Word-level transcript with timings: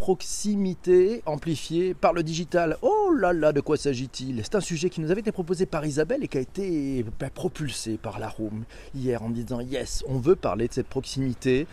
proximité 0.00 1.22
amplifiée 1.26 1.92
par 1.92 2.14
le 2.14 2.22
digital. 2.22 2.78
Oh 2.80 3.12
là 3.14 3.34
là, 3.34 3.52
de 3.52 3.60
quoi 3.60 3.76
s'agit-il? 3.76 4.40
C'est 4.42 4.54
un 4.54 4.62
sujet 4.62 4.88
qui 4.88 5.02
nous 5.02 5.10
avait 5.10 5.20
été 5.20 5.30
proposé 5.30 5.66
par 5.66 5.84
Isabelle 5.84 6.24
et 6.24 6.28
qui 6.28 6.38
a 6.38 6.40
été 6.40 7.04
ben, 7.20 7.28
propulsé 7.28 7.98
par 7.98 8.18
la 8.18 8.30
room 8.30 8.64
hier 8.94 9.22
en 9.22 9.28
disant 9.28 9.60
yes, 9.60 10.02
on 10.08 10.18
veut 10.18 10.36
parler 10.36 10.68
de 10.68 10.72
cette 10.72 10.86
proximité. 10.86 11.66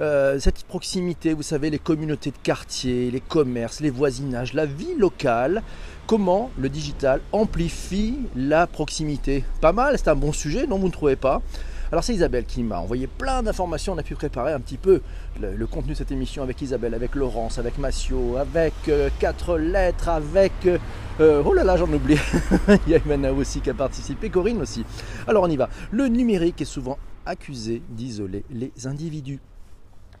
Euh, 0.00 0.38
cette 0.38 0.62
proximité, 0.62 1.34
vous 1.34 1.42
savez, 1.42 1.70
les 1.70 1.80
communautés 1.80 2.30
de 2.30 2.38
quartier, 2.40 3.10
les 3.10 3.20
commerces, 3.20 3.80
les 3.80 3.90
voisinages, 3.90 4.54
la 4.54 4.64
vie 4.64 4.94
locale. 4.96 5.60
Comment 6.06 6.52
le 6.58 6.68
digital 6.68 7.20
amplifie 7.32 8.14
la 8.36 8.68
proximité? 8.68 9.42
Pas 9.60 9.72
mal, 9.72 9.98
c'est 9.98 10.08
un 10.08 10.14
bon 10.14 10.32
sujet, 10.32 10.68
non 10.68 10.78
vous 10.78 10.86
ne 10.86 10.92
trouvez 10.92 11.16
pas? 11.16 11.42
Alors 11.92 12.02
c'est 12.02 12.14
Isabelle 12.14 12.46
qui 12.46 12.62
m'a 12.62 12.78
envoyé 12.78 13.06
plein 13.06 13.42
d'informations. 13.42 13.92
On 13.92 13.98
a 13.98 14.02
pu 14.02 14.14
préparer 14.14 14.54
un 14.54 14.60
petit 14.60 14.78
peu 14.78 15.02
le, 15.38 15.66
contenu 15.66 15.92
de 15.92 15.98
cette 15.98 16.10
émission 16.10 16.42
avec 16.42 16.62
Isabelle, 16.62 16.94
avec 16.94 17.14
Laurence, 17.14 17.58
avec 17.58 17.76
Massio, 17.76 18.38
avec 18.38 18.72
euh, 18.88 19.10
quatre 19.18 19.58
lettres, 19.58 20.08
avec... 20.08 20.52
Euh, 21.20 21.42
oh 21.44 21.52
là 21.52 21.64
là, 21.64 21.76
j'en 21.76 21.92
oublie. 21.92 22.16
Il 22.86 22.92
y 22.92 22.94
a 22.94 22.96
Emmanuel 22.96 23.34
aussi 23.34 23.60
qui 23.60 23.68
a 23.68 23.74
participé, 23.74 24.30
Corinne 24.30 24.62
aussi. 24.62 24.86
Alors 25.28 25.42
on 25.42 25.50
y 25.50 25.56
va. 25.58 25.68
Le 25.90 26.08
numérique 26.08 26.62
est 26.62 26.64
souvent 26.64 26.96
accusé 27.26 27.82
d'isoler 27.90 28.44
les 28.50 28.72
individus. 28.86 29.40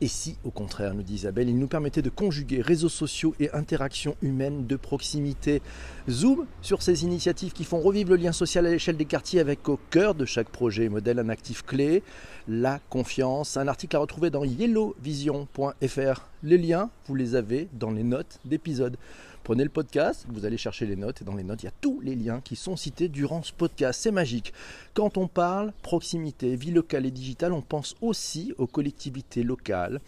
Et 0.02 0.08
si, 0.08 0.36
au 0.42 0.50
contraire, 0.50 0.94
nous 0.94 1.04
dit 1.04 1.14
Isabelle, 1.14 1.48
il 1.48 1.56
nous 1.56 1.68
permettait 1.68 2.02
de 2.02 2.10
conjuguer 2.10 2.60
réseaux 2.60 2.88
sociaux 2.88 3.36
et 3.38 3.52
interactions 3.52 4.16
humaines 4.20 4.66
de 4.66 4.74
proximité 4.74 5.62
Zoom 6.10 6.46
sur 6.60 6.82
ces 6.82 7.04
initiatives 7.04 7.52
qui 7.52 7.62
font 7.62 7.78
revivre 7.78 8.10
le 8.10 8.16
lien 8.16 8.32
social 8.32 8.66
à 8.66 8.70
l'échelle 8.70 8.96
des 8.96 9.04
quartiers 9.04 9.38
avec 9.38 9.68
au 9.68 9.78
cœur 9.90 10.16
de 10.16 10.24
chaque 10.24 10.48
projet 10.48 10.88
modèle 10.88 11.20
un 11.20 11.28
actif 11.28 11.62
clé, 11.62 12.02
la 12.48 12.80
confiance. 12.90 13.56
Un 13.56 13.68
article 13.68 13.94
à 13.94 14.00
retrouver 14.00 14.30
dans 14.30 14.42
yellowvision.fr. 14.42 16.28
Les 16.42 16.58
liens, 16.58 16.90
vous 17.06 17.14
les 17.14 17.36
avez 17.36 17.68
dans 17.72 17.92
les 17.92 18.02
notes 18.02 18.40
d'épisode. 18.44 18.96
Prenez 19.44 19.64
le 19.64 19.70
podcast, 19.70 20.24
vous 20.28 20.44
allez 20.46 20.56
chercher 20.56 20.86
les 20.86 20.94
notes 20.94 21.22
et 21.22 21.24
dans 21.24 21.34
les 21.34 21.42
notes, 21.42 21.64
il 21.64 21.66
y 21.66 21.68
a 21.68 21.74
tous 21.80 22.00
les 22.00 22.14
liens 22.14 22.40
qui 22.40 22.54
sont 22.54 22.76
cités 22.76 23.08
durant 23.08 23.42
ce 23.42 23.52
podcast. 23.52 24.00
C'est 24.00 24.12
magique. 24.12 24.52
Quand 24.94 25.16
on 25.16 25.26
parle 25.26 25.72
proximité, 25.82 26.54
vie 26.54 26.70
locale 26.70 27.06
et 27.06 27.10
digitale, 27.10 27.52
on 27.52 27.60
pense 27.60 27.96
aussi 28.00 28.54
aux 28.58 28.68
collectivités 28.68 29.42
locales. 29.42 30.00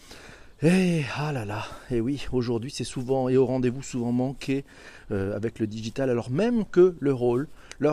Et 0.63 1.03
ah 1.17 1.33
là 1.33 1.45
là, 1.45 1.65
et 1.91 2.01
oui, 2.01 2.25
aujourd'hui 2.31 2.71
c'est 2.71 2.85
souvent 2.85 3.29
et 3.29 3.37
au 3.37 3.45
rendez-vous 3.45 3.83
souvent 3.83 4.13
manqué 4.13 4.65
euh, 5.11 5.35
avec 5.35 5.59
le 5.59 5.67
digital, 5.67 6.11
alors 6.11 6.31
même 6.31 6.65
que 6.65 6.95
leur 7.01 7.19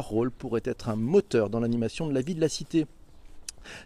rôle 0.05 0.31
pourrait 0.31 0.61
être 0.65 0.89
un 0.89 0.95
moteur 0.95 1.49
dans 1.49 1.59
l'animation 1.59 2.05
de 2.07 2.13
la 2.13 2.21
vie 2.21 2.35
de 2.35 2.39
la 2.39 2.49
cité. 2.49 2.85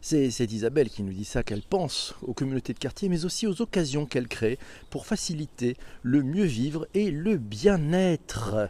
C'est 0.02 0.52
Isabelle 0.52 0.90
qui 0.90 1.04
nous 1.04 1.14
dit 1.14 1.26
ça, 1.26 1.44
qu'elle 1.44 1.62
pense 1.62 2.16
aux 2.22 2.34
communautés 2.34 2.74
de 2.74 2.80
quartier, 2.80 3.10
mais 3.10 3.26
aussi 3.26 3.48
aux 3.48 3.62
occasions 3.62 4.06
qu'elle 4.06 4.28
crée 4.28 4.58
pour 4.90 5.06
faciliter 5.06 5.78
le 6.04 6.24
mieux 6.24 6.46
vivre 6.46 6.88
et 6.94 7.12
le 7.12 7.38
bien-être 7.38 8.70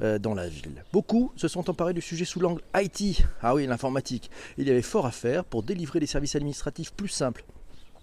euh, 0.00 0.18
dans 0.18 0.34
la 0.34 0.48
ville. 0.48 0.84
Beaucoup 0.92 1.32
se 1.36 1.48
sont 1.48 1.68
emparés 1.68 1.94
du 1.94 2.00
sujet 2.00 2.24
sous 2.24 2.38
l'angle 2.38 2.62
IT, 2.76 3.24
ah 3.42 3.54
oui, 3.54 3.66
l'informatique. 3.66 4.30
Il 4.56 4.68
y 4.68 4.70
avait 4.70 4.82
fort 4.82 5.06
à 5.06 5.10
faire 5.10 5.44
pour 5.44 5.62
délivrer 5.62 5.98
des 5.98 6.06
services 6.06 6.36
administratifs 6.36 6.92
plus 6.92 7.08
simples, 7.08 7.44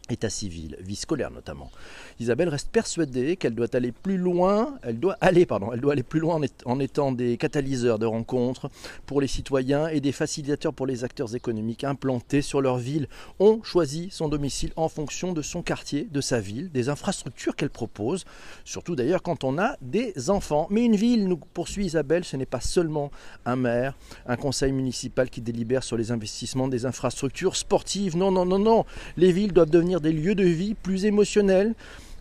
état 0.10 0.30
civil, 0.30 0.78
vie 0.82 0.96
scolaire 0.96 1.32
notamment. 1.32 1.72
Isabelle 2.20 2.50
reste 2.50 2.70
persuadée 2.70 3.38
qu'elle 3.38 3.56
doit 3.56 3.74
aller 3.74 3.92
plus 3.92 4.18
loin, 4.18 4.78
elle 4.84 5.00
doit 5.00 5.18
aller, 5.22 5.46
pardon, 5.46 5.72
elle 5.74 5.82
doit 5.82 5.94
aller 5.94 6.04
plus 6.04 6.20
loin 6.20 6.40
en 6.66 6.80
étant 6.80 7.12
des 7.12 7.38
catalyseurs 7.38 8.00
de 8.00 8.06
rencontres 8.06 8.70
pour 9.06 9.22
les 9.22 9.28
citoyens 9.28 9.88
et 9.88 10.00
des 10.00 10.12
facilitateurs 10.12 10.74
pour 10.74 10.86
les 10.86 11.04
acteurs 11.04 11.36
économiques 11.36 11.84
implantés 11.84 12.42
sur 12.42 12.62
leur 12.62 12.78
ville. 12.78 13.08
On 13.40 13.64
choisit 13.64 14.12
son 14.12 14.30
domicile 14.30 14.72
en 14.76 14.90
fonction 14.90 15.34
de 15.34 15.42
son 15.42 15.62
quartier, 15.62 16.08
de 16.12 16.22
sa 16.22 16.40
ville, 16.40 16.72
des 16.72 16.90
infrastructures 16.90 17.56
qu'elle 17.56 17.70
propose, 17.70 18.26
surtout 18.64 18.96
d'ailleurs 18.96 19.24
quand 19.24 19.44
on 19.44 19.58
a 19.58 19.76
des 19.82 20.30
enfants. 20.30 20.68
Mais 20.70 20.86
une 20.86 20.96
ville, 20.96 21.28
nous 21.28 21.38
poursuit 21.38 21.86
Isabelle, 21.86 22.24
ce 22.24 22.38
n'est 22.38 22.46
pas 22.46 22.62
seulement 22.62 23.12
un 23.46 23.56
maire, 23.56 23.98
un 24.28 24.36
conseil 24.36 24.72
municipal 24.72 25.30
qui 25.30 25.42
délibère 25.42 25.84
sur 25.84 25.98
les 25.98 26.12
investissements 26.12 26.68
des 26.68 26.86
infrastructures 26.86 27.56
sportives. 27.56 28.18
Non, 28.18 28.32
non, 28.32 28.46
non, 28.46 28.60
non. 28.60 28.86
Les 29.18 29.32
villes 29.32 29.54
doivent 29.54 29.70
devenir 29.70 29.95
des 30.02 30.12
lieux 30.12 30.36
de 30.36 30.44
vie 30.44 30.74
plus 30.74 31.06
émotionnels, 31.06 31.74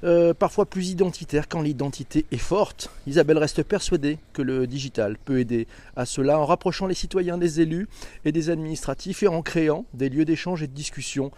euh, 0.05 0.35
parfois 0.35 0.67
plus 0.67 0.91
identitaire 0.91 1.49
quand 1.49 1.63
l'identité 1.63 2.27
est 2.31 2.37
forte. 2.37 2.91
Isabelle 3.07 3.39
reste 3.39 3.63
persuadée 3.63 4.19
que 4.33 4.43
le 4.43 4.67
digital 4.67 5.17
peut 5.25 5.39
aider 5.39 5.67
à 5.97 6.05
cela 6.05 6.39
en 6.39 6.45
rapprochant 6.45 6.87
les 6.87 6.95
citoyens 6.95 7.39
des 7.39 7.61
élus 7.61 7.89
et 8.25 8.33
des 8.33 8.51
administratifs 8.51 9.23
et 9.23 9.29
en 9.29 9.41
créant 9.41 9.87
des 9.95 10.11
lieux 10.11 10.25
d'échange 10.27 10.63
et 10.63 10.67
de 10.67 10.75
discussion. 10.75 11.31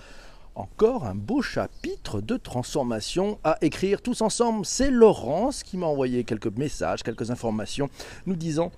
Encore 0.56 1.04
un 1.04 1.14
beau 1.14 1.42
chapitre 1.42 2.20
de 2.20 2.36
transformation 2.36 3.38
à 3.44 3.58
écrire 3.60 4.00
tous 4.00 4.22
ensemble. 4.22 4.64
C'est 4.64 4.90
Laurence 4.90 5.62
qui 5.62 5.76
m'a 5.76 5.86
envoyé 5.86 6.24
quelques 6.24 6.56
messages, 6.56 7.02
quelques 7.02 7.30
informations 7.30 7.90
nous 8.24 8.36
disant 8.36 8.72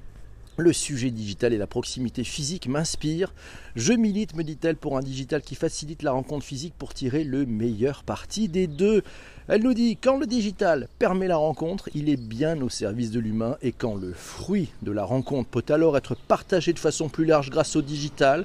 le 0.59 0.73
sujet 0.73 1.11
digital 1.11 1.53
et 1.53 1.59
la 1.59 1.69
proximité 1.69 2.25
physique 2.25 2.67
m'inspirent. 2.67 3.33
Je 3.77 3.93
milite, 3.93 4.35
me 4.35 4.43
dit-elle, 4.43 4.77
pour 4.77 4.99
un 4.99 5.03
digital 5.03 5.41
qui 5.41 5.55
facilite 5.55 6.03
la 6.03 6.11
rencontre 6.11 6.45
physique 6.45 6.75
pour 6.77 6.95
tirer 6.95 7.23
le 7.23 7.47
meilleur 7.47 8.03
parti 8.03 8.49
des 8.49 8.67
deux. 8.67 9.03
Elle 9.47 9.63
nous 9.63 9.73
dit 9.73 9.97
quand 9.97 10.19
le 10.19 10.27
digital 10.27 10.89
permet 10.99 11.29
la 11.29 11.37
rencontre, 11.37 11.89
il 11.95 12.11
est 12.11 12.21
bien 12.21 12.61
au 12.61 12.69
service 12.69 13.13
de 13.13 13.21
l'humain 13.21 13.57
et 13.63 13.73
quand 13.73 13.95
le 13.95 14.13
fruit 14.13 14.69
de 14.83 14.91
la 14.91 15.05
rencontre 15.05 15.49
peut 15.49 15.73
alors 15.73 15.97
être 15.97 16.17
partagé 16.17 16.73
de 16.73 16.79
façon 16.79 17.09
plus 17.09 17.25
large 17.25 17.51
grâce 17.51 17.77
au 17.77 17.83
digital, 17.83 18.45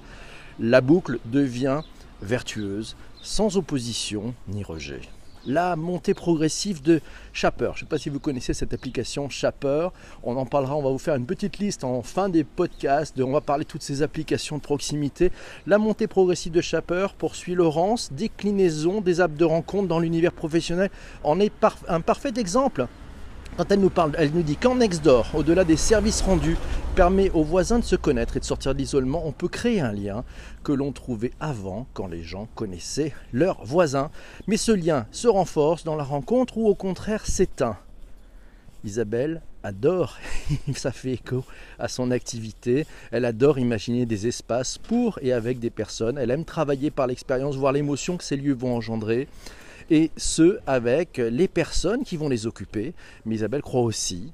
la 0.59 0.81
boucle 0.81 1.19
devient 1.25 1.81
vertueuse, 2.22 2.95
sans 3.24 3.57
opposition 3.57 4.35
ni 4.47 4.63
rejet 4.63 5.01
la 5.46 5.76
montée 5.76 6.14
progressive 6.14 6.81
de 6.81 7.02
Shapper. 7.34 7.72
Je 7.74 7.78
ne 7.78 7.80
sais 7.81 7.86
pas 7.86 7.98
si 7.98 8.09
vous 8.09 8.20
connaissez 8.20 8.54
cette 8.54 8.74
application 8.74 9.30
Shapper. 9.30 9.90
On 10.24 10.38
en 10.38 10.46
parlera, 10.46 10.76
on 10.76 10.81
va 10.81 10.90
vous 10.90 10.98
faire 10.98 11.16
une 11.16 11.26
petite 11.26 11.58
liste 11.59 11.84
en 11.84 12.02
fin 12.02 12.30
des 12.30 12.44
podcasts. 12.44 13.20
on 13.20 13.31
va 13.31 13.42
parler 13.42 13.64
de 13.64 13.70
toutes 13.70 13.81
ces 13.81 14.02
applications 14.02 14.58
de 14.58 14.62
proximité. 14.62 15.31
La 15.68 15.78
montée 15.78 16.08
progressive 16.08 16.52
de 16.52 16.62
Shapper 16.62 17.08
poursuit 17.18 17.56
Laurence, 17.56 18.12
déclinaison 18.12 19.02
des 19.02 19.22
apps 19.22 19.38
de 19.38 19.46
rencontre 19.46 19.88
dans 19.88 20.00
l'univers 20.00 20.34
professionnel 20.34 20.90
en 21.24 21.40
est 21.40 21.54
un 21.88 22.02
parfait 22.02 22.34
exemple. 22.38 22.88
Quand 23.56 23.72
elle 23.72 23.81
nous 23.81 23.91
parle, 23.91 24.16
elle 24.18 24.31
nous 24.31 24.41
dit 24.41 24.58
qu'en 24.58 24.75
Nextdoor, 24.75 25.28
au-delà 25.36 25.64
des 25.64 25.78
services 25.78 26.22
rendus, 26.22 26.58
permet 26.96 27.30
aux 27.31 27.44
voisins 27.44 27.78
de 27.78 27.84
se 27.84 27.96
connaître 27.96 28.36
et 28.36 28.40
de 28.40 28.46
sortir 28.46 28.74
de 28.74 28.80
l'isolement, 28.80 29.28
on 29.28 29.31
peut 29.31 29.47
créer 29.47 29.80
un 29.80 29.91
lien 29.91 30.24
que 30.64 30.72
l'on 30.72 30.91
trouvait 30.91 31.31
avant 31.40 31.86
quand 31.94 32.08
les 32.08 32.24
gens 32.24 32.47
connaissaient 32.56 33.13
leurs 33.31 33.63
voisins. 33.63 34.09
Mais 34.47 34.58
ce 34.58 34.72
lien 34.72 35.06
se 35.12 35.28
renforce 35.28 35.84
dans 35.84 35.96
la 35.96 36.03
rencontre 36.03 36.58
ou 36.58 36.68
au 36.68 36.74
contraire 36.74 37.28
s'éteint. 37.28 37.78
Isabelle 38.84 39.44
adore, 39.62 40.18
ça 40.75 40.92
fait 40.92 41.13
écho 41.13 41.46
à 41.78 41.88
son 41.88 42.09
activité, 42.09 42.88
elle 43.12 43.24
adore 43.24 43.59
imaginer 43.59 44.08
des 44.08 44.25
espaces 44.25 44.80
pour 44.80 45.19
et 45.22 45.31
avec 45.31 45.59
des 45.59 45.69
personnes, 45.69 46.18
elle 46.18 46.31
aime 46.31 46.44
travailler 46.44 46.90
par 46.90 47.06
l'expérience, 47.06 47.56
voir 47.56 47.72
l'émotion 47.72 48.18
que 48.18 48.24
ces 48.24 48.36
lieux 48.36 48.56
vont 48.56 48.75
engendrer 48.75 49.28
et 49.90 50.12
ce 50.18 50.60
avec 50.68 51.18
les 51.18 51.48
personnes 51.48 52.04
qui 52.04 52.18
vont 52.18 52.30
les 52.30 52.48
occuper. 52.48 52.94
Mais 53.26 53.36
Isabelle 53.36 53.62
croit 53.62 53.82
aussi, 53.82 54.34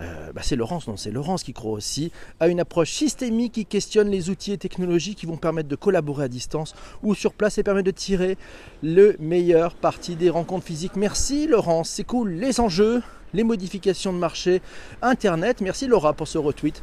euh, 0.00 0.32
bah, 0.32 0.40
c'est 0.42 0.56
Laurence, 0.56 0.88
non, 0.88 0.96
c'est 0.96 1.12
Laurence 1.12 1.44
qui 1.44 1.52
croit 1.52 1.72
aussi 1.72 2.10
à 2.40 2.48
une 2.48 2.58
approche 2.58 2.90
systémique 2.90 3.52
qui 3.52 3.66
questionne 3.66 4.10
les 4.10 4.28
outils 4.28 4.52
et 4.52 4.58
technologies 4.58 5.14
qui 5.14 5.26
vont 5.26 5.36
permettre 5.36 5.68
de 5.68 5.76
collaborer 5.76 6.24
à 6.24 6.28
distance 6.28 6.74
ou 7.02 7.14
sur 7.14 7.32
place 7.32 7.58
et 7.58 7.62
permettre 7.62 7.86
de 7.86 7.92
tirer 7.92 8.36
le 8.82 9.16
meilleur 9.20 9.74
parti 9.74 10.16
des 10.16 10.30
rencontres 10.30 10.66
physiques. 10.66 10.96
Merci 10.96 11.46
Laurence, 11.46 11.90
c'est 11.90 12.04
cool. 12.04 12.32
Les 12.32 12.58
enjeux, 12.58 13.02
les 13.34 13.44
modifications 13.44 14.12
de 14.12 14.18
marché, 14.18 14.62
Internet. 15.00 15.60
Merci 15.60 15.86
Laura 15.86 16.12
pour 16.12 16.26
ce 16.26 16.38
retweet. 16.38 16.82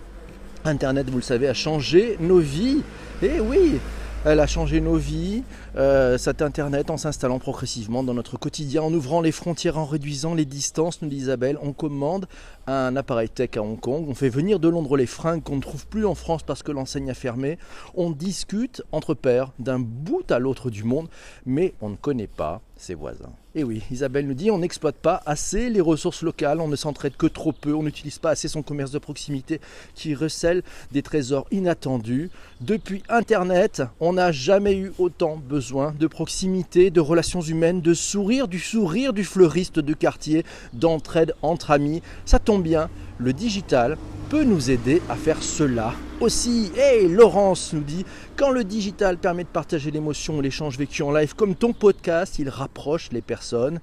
Internet, 0.64 1.10
vous 1.10 1.18
le 1.18 1.24
savez, 1.24 1.48
a 1.48 1.54
changé 1.54 2.18
nos 2.20 2.40
vies. 2.40 2.82
Et 3.22 3.40
oui, 3.40 3.80
elle 4.24 4.40
a 4.40 4.46
changé 4.46 4.82
nos 4.82 4.98
vies, 4.98 5.44
euh, 5.76 6.18
cet 6.18 6.44
Internet, 6.44 6.92
en 6.92 6.98
s'installant 6.98 7.40
progressivement 7.40 8.04
dans 8.04 8.14
notre 8.14 8.38
quotidien, 8.38 8.84
en 8.84 8.94
ouvrant 8.94 9.20
les 9.20 9.32
frontières, 9.32 9.80
en 9.80 9.86
réduisant 9.86 10.36
les 10.36 10.46
distances, 10.46 11.02
nous 11.02 11.10
dit 11.10 11.18
Isabelle. 11.18 11.58
On 11.64 11.74
commande 11.74 12.28
un 12.68 12.96
appareil 12.96 13.30
tech 13.30 13.58
à 13.58 13.64
Hong 13.64 13.80
Kong, 13.80 14.06
on 14.08 14.14
fait 14.14 14.30
venir 14.30 14.60
de 14.60 14.70
Londres 14.70 14.96
les 14.96 15.08
fringues 15.08 15.42
qu'on 15.44 15.56
ne 15.56 15.62
trouve 15.62 15.88
plus 15.88 16.06
en 16.06 16.14
France 16.14 16.44
parce 16.44 16.62
que 16.62 16.72
l'enseigne 16.72 17.10
a 17.10 17.16
fermé. 17.16 17.58
On 17.96 18.12
discute 18.12 18.84
entre 18.92 19.16
pairs 19.16 19.52
d'un 19.58 19.80
bout 19.80 20.30
à 20.32 20.38
l'autre 20.38 20.70
du 20.70 20.84
monde, 20.84 21.08
mais 21.48 21.74
on 21.82 21.90
ne 21.90 21.96
connaît 21.96 22.28
pas 22.28 22.62
ses 22.82 22.96
voisins. 22.96 23.32
Et 23.54 23.64
oui, 23.64 23.84
Isabelle 23.92 24.28
nous 24.28 24.34
dit 24.34 24.50
on 24.50 24.58
n'exploite 24.58 24.96
pas 24.96 25.22
assez 25.26 25.70
les 25.70 25.82
ressources 25.82 26.24
locales, 26.24 26.60
on 26.62 26.68
ne 26.68 26.76
s'entraide 26.76 27.16
que 27.16 27.28
trop 27.28 27.52
peu, 27.52 27.74
on 27.74 27.84
n'utilise 27.84 28.18
pas 28.18 28.32
assez 28.32 28.48
son 28.48 28.64
commerce 28.64 28.92
de 28.92 29.00
proximité 29.00 29.62
qui 29.94 30.16
recèle 30.16 30.64
des 30.92 31.02
trésors 31.02 31.46
inattendus. 31.52 32.30
Depuis 32.62 33.04
Internet, 33.10 33.84
on 34.00 34.14
n'a 34.14 34.32
jamais 34.32 34.76
eu 34.76 34.94
autant 34.98 35.38
besoin 35.38 35.94
de 36.00 36.08
proximité, 36.08 36.90
de 36.90 37.02
relations 37.02 37.42
humaines, 37.42 37.82
de 37.82 37.94
sourire, 37.94 38.48
du 38.48 38.60
sourire 38.60 39.14
du 39.14 39.24
fleuriste 39.24 39.80
de 39.80 39.94
quartier, 39.94 40.44
d'entraide 40.74 41.36
entre 41.42 41.72
amis. 41.72 42.02
Ça 42.26 42.40
tombe 42.40 42.64
bien, 42.64 42.90
le 43.18 43.34
digital 43.34 43.98
peut 44.30 44.44
nous 44.44 44.72
aider 44.72 45.02
à 45.10 45.16
faire 45.16 45.44
cela 45.44 45.94
aussi. 46.22 46.72
Hey, 46.78 47.08
Laurence 47.08 47.74
nous 47.74 47.82
dit, 47.82 48.06
quand 48.36 48.52
le 48.52 48.64
digital 48.64 49.18
permet 49.18 49.44
de 49.44 49.50
partager 49.50 49.90
l'émotion 49.90 50.40
et 50.40 50.44
l'échange 50.44 50.78
vécu 50.78 51.02
en 51.02 51.12
live 51.12 51.34
comme 51.36 51.56
ton 51.56 51.74
podcast, 51.74 52.38
il 52.38 52.50
rapproche 52.50 53.12
les 53.12 53.22
personnes. 53.22 53.80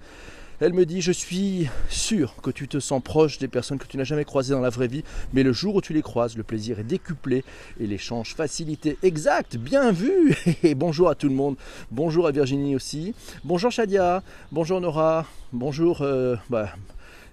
Elle 0.60 0.72
me 0.72 0.86
dit, 0.86 1.00
je 1.00 1.12
suis 1.12 1.68
sûr 1.88 2.34
que 2.42 2.50
tu 2.50 2.68
te 2.68 2.78
sens 2.78 3.02
proche 3.02 3.38
des 3.38 3.48
personnes 3.48 3.78
que 3.78 3.86
tu 3.86 3.96
n'as 3.96 4.04
jamais 4.04 4.24
croisées 4.24 4.54
dans 4.54 4.60
la 4.60 4.70
vraie 4.70 4.88
vie, 4.88 5.04
mais 5.32 5.42
le 5.42 5.52
jour 5.52 5.76
où 5.76 5.80
tu 5.80 5.92
les 5.92 6.02
croises, 6.02 6.36
le 6.36 6.42
plaisir 6.42 6.78
est 6.78 6.84
décuplé 6.84 7.44
et 7.80 7.86
l'échange 7.86 8.34
facilité. 8.34 8.98
Exact, 9.02 9.56
bien 9.56 9.90
vu 9.90 10.36
Et 10.62 10.74
bonjour 10.74 11.08
à 11.08 11.14
tout 11.14 11.28
le 11.28 11.34
monde. 11.34 11.56
Bonjour 11.90 12.26
à 12.26 12.30
Virginie 12.30 12.76
aussi. 12.76 13.14
Bonjour 13.44 13.70
Shadia. 13.70 14.22
Bonjour 14.52 14.80
Nora. 14.80 15.26
Bonjour... 15.52 16.02
Euh, 16.02 16.36
bah, 16.50 16.70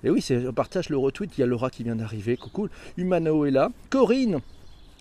et 0.04 0.10
oui, 0.12 0.22
c'est, 0.22 0.52
partage 0.52 0.90
le 0.90 0.98
retweet, 0.98 1.31
il 1.36 1.42
y 1.42 1.44
a 1.44 1.48
Laura 1.48 1.72
qui 1.72 1.84
vient 1.84 1.96
d'arriver, 1.96 2.38
coucou. 2.38 2.69
Humano 2.96 3.46
est 3.46 3.52
là. 3.52 3.72
Corinne 3.90 4.40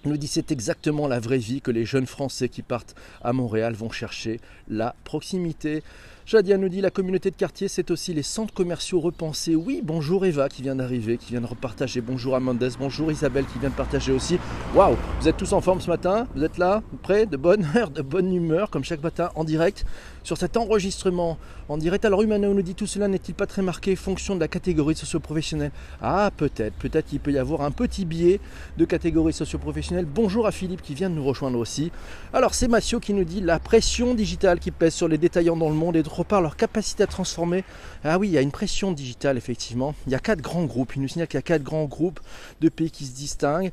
nous 0.07 0.17
dit 0.17 0.27
c'est 0.27 0.53
exactement 0.53 1.09
la 1.09 1.21
vraie 1.21 1.39
vie 1.39 1.61
que 1.61 1.71
les 1.71 1.85
jeunes 1.85 2.07
Français 2.07 2.49
qui 2.49 2.63
partent 2.63 2.95
à 3.23 3.33
Montréal 3.33 3.75
vont 3.75 3.91
chercher, 3.91 4.41
la 4.69 4.95
proximité. 5.05 5.83
Jadia 6.27 6.57
nous 6.57 6.71
dit 6.71 6.81
la 6.81 6.89
communauté 6.89 7.31
de 7.31 7.37
quartier, 7.37 7.69
c'est 7.69 7.91
aussi 7.91 8.15
les 8.15 8.23
centres 8.23 8.55
commerciaux 8.55 8.99
repensés. 8.99 9.55
Oui, 9.55 9.83
bonjour 9.85 10.25
Eva 10.25 10.49
qui 10.49 10.63
vient 10.63 10.75
d'arriver, 10.75 11.19
qui 11.19 11.33
vient 11.33 11.43
de 11.43 11.47
repartager. 11.47 12.01
Bonjour 12.01 12.35
Amandes, 12.35 12.67
bonjour 12.79 13.13
Isabelle 13.13 13.45
qui 13.45 13.59
vient 13.59 13.69
de 13.69 13.75
partager 13.75 14.11
aussi. 14.11 14.39
Waouh, 14.75 14.97
vous 15.21 15.29
êtes 15.29 15.37
tous 15.37 15.53
en 15.53 15.61
forme 15.61 15.83
ce 15.83 15.91
matin? 15.91 16.27
Vous 16.35 16.43
êtes 16.43 16.57
là, 16.57 16.83
prêts, 17.03 17.27
de 17.27 17.37
bonne 17.37 17.67
heure, 17.77 17.91
de 17.91 18.01
bonne 18.01 18.33
humeur, 18.35 18.71
comme 18.71 18.85
chaque 18.85 19.03
matin 19.03 19.29
en 19.35 19.45
direct 19.45 19.85
sur 20.23 20.39
cet 20.39 20.57
enregistrement 20.57 21.37
en 21.69 21.77
direct. 21.77 22.07
Alors 22.07 22.23
Humano 22.23 22.55
nous 22.55 22.63
dit 22.63 22.75
tout 22.75 22.87
cela 22.87 23.07
n'est-il 23.07 23.35
pas 23.35 23.47
très 23.47 23.61
marqué 23.61 23.95
fonction 23.95 24.35
de 24.35 24.41
la 24.41 24.49
catégorie 24.49 24.95
socio-professionnelle? 24.95 25.73
Ah 26.01 26.31
peut-être, 26.35 26.75
peut-être 26.77 27.07
qu'il 27.07 27.21
peut 27.21 27.33
y 27.33 27.39
avoir 27.39 27.61
un 27.61 27.71
petit 27.71 28.07
biais 28.07 28.41
de 28.79 28.85
catégorie 28.87 29.35
socio-professionnelle. 29.35 30.07
Bonjour 30.07 30.47
à 30.47 30.53
Philippe 30.53 30.81
qui 30.81 30.95
vient 30.95 31.11
de 31.11 31.17
nous 31.17 31.25
rejoindre 31.25 31.59
aussi. 31.59 31.93
Alors 32.33 32.55
c'est 32.55 32.69
Massio 32.69 32.99
qui 32.99 33.13
nous 33.13 33.25
dit 33.25 33.43
la 33.43 33.59
pression 33.59 34.15
digitale 34.15 34.59
qui 34.59 34.71
pèse 34.71 34.95
sur 34.95 35.07
les 35.07 35.19
détaillants 35.19 35.57
dans 35.57 35.69
le 35.69 35.75
monde 35.75 35.97
et 35.97 36.03
d'autre 36.23 36.41
leur 36.41 36.57
capacité 36.57 37.03
à 37.03 37.07
transformer. 37.07 37.65
Ah 38.05 38.19
oui, 38.19 38.29
il 38.29 38.33
y 38.33 38.39
a 38.39 38.41
une 38.41 38.53
pression 38.53 38.93
digitale 38.93 39.37
effectivement. 39.37 39.95
Il 40.07 40.13
y 40.13 40.15
a 40.15 40.21
quatre 40.21 40.41
grands 40.41 40.65
groupes. 40.65 40.95
Il 40.97 41.03
nous 41.03 41.09
signale 41.09 41.29
qu'il 41.29 41.39
y 41.39 41.39
a 41.39 41.43
quatre 41.43 41.63
grands 41.63 41.87
groupes 41.87 42.21
de 42.61 42.69
pays 42.69 42.91
qui 42.91 43.05
se 43.05 43.15
distinguent. 43.15 43.73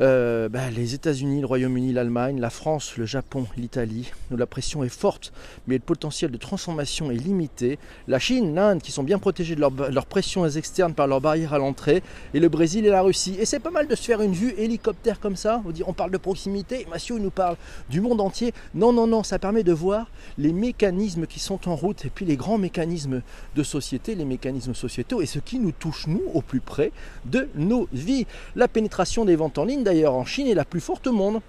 Euh, 0.00 0.48
bah, 0.48 0.70
les 0.70 0.94
États-Unis, 0.94 1.42
le 1.42 1.46
Royaume-Uni, 1.46 1.92
l'Allemagne, 1.92 2.40
la 2.40 2.48
France, 2.48 2.96
le 2.96 3.04
Japon, 3.04 3.46
l'Italie, 3.58 4.10
où 4.30 4.36
la 4.36 4.46
pression 4.46 4.82
est 4.82 4.88
forte, 4.88 5.30
mais 5.66 5.74
le 5.74 5.82
potentiel 5.82 6.30
de 6.30 6.38
transformation 6.38 7.10
est 7.10 7.16
limité. 7.16 7.78
La 8.08 8.18
Chine, 8.18 8.54
l'Inde, 8.54 8.80
qui 8.80 8.92
sont 8.92 9.02
bien 9.02 9.18
protégés 9.18 9.56
de 9.56 9.60
leurs 9.60 10.06
pressions 10.06 10.46
externes 10.46 10.94
par 10.94 11.06
leurs 11.06 11.20
barrières 11.20 11.52
à 11.52 11.58
l'entrée, 11.58 12.02
et 12.32 12.40
le 12.40 12.48
Brésil 12.48 12.86
et 12.86 12.90
la 12.90 13.02
Russie. 13.02 13.36
Et 13.38 13.44
c'est 13.44 13.60
pas 13.60 13.70
mal 13.70 13.88
de 13.88 13.94
se 13.94 14.02
faire 14.02 14.22
une 14.22 14.32
vue 14.32 14.54
hélicoptère 14.56 15.20
comme 15.20 15.36
ça. 15.36 15.62
On, 15.86 15.92
parle 15.92 16.12
de 16.12 16.18
proximité, 16.18 16.86
Mathieu 16.88 17.18
nous 17.18 17.30
parle 17.30 17.56
du 17.90 18.00
monde 18.00 18.22
entier. 18.22 18.54
Non, 18.74 18.94
non, 18.94 19.06
non, 19.06 19.22
ça 19.22 19.38
permet 19.38 19.64
de 19.64 19.72
voir 19.72 20.10
les 20.38 20.54
mécanismes 20.54 21.26
qui 21.26 21.40
sont 21.40 21.68
en 21.68 21.76
route, 21.76 22.06
et 22.06 22.10
puis 22.10 22.24
les 22.24 22.36
grands 22.36 22.58
mécanismes 22.58 23.20
de 23.54 23.62
société, 23.62 24.14
les 24.14 24.24
mécanismes 24.24 24.74
sociétaux, 24.74 25.20
et 25.20 25.26
ce 25.26 25.40
qui 25.40 25.58
nous 25.58 25.72
touche, 25.72 26.06
nous, 26.06 26.22
au 26.32 26.40
plus 26.40 26.60
près 26.60 26.90
de 27.26 27.48
nos 27.54 27.86
vies. 27.92 28.26
La 28.56 28.66
pénétration 28.66 29.26
des 29.26 29.36
ventes 29.36 29.58
en 29.58 29.66
ligne, 29.66 29.84
en 30.06 30.24
Chine 30.24 30.46
est 30.46 30.54
la 30.54 30.64
plus 30.64 30.80
forte 30.80 31.06
au 31.06 31.12
monde. 31.12 31.40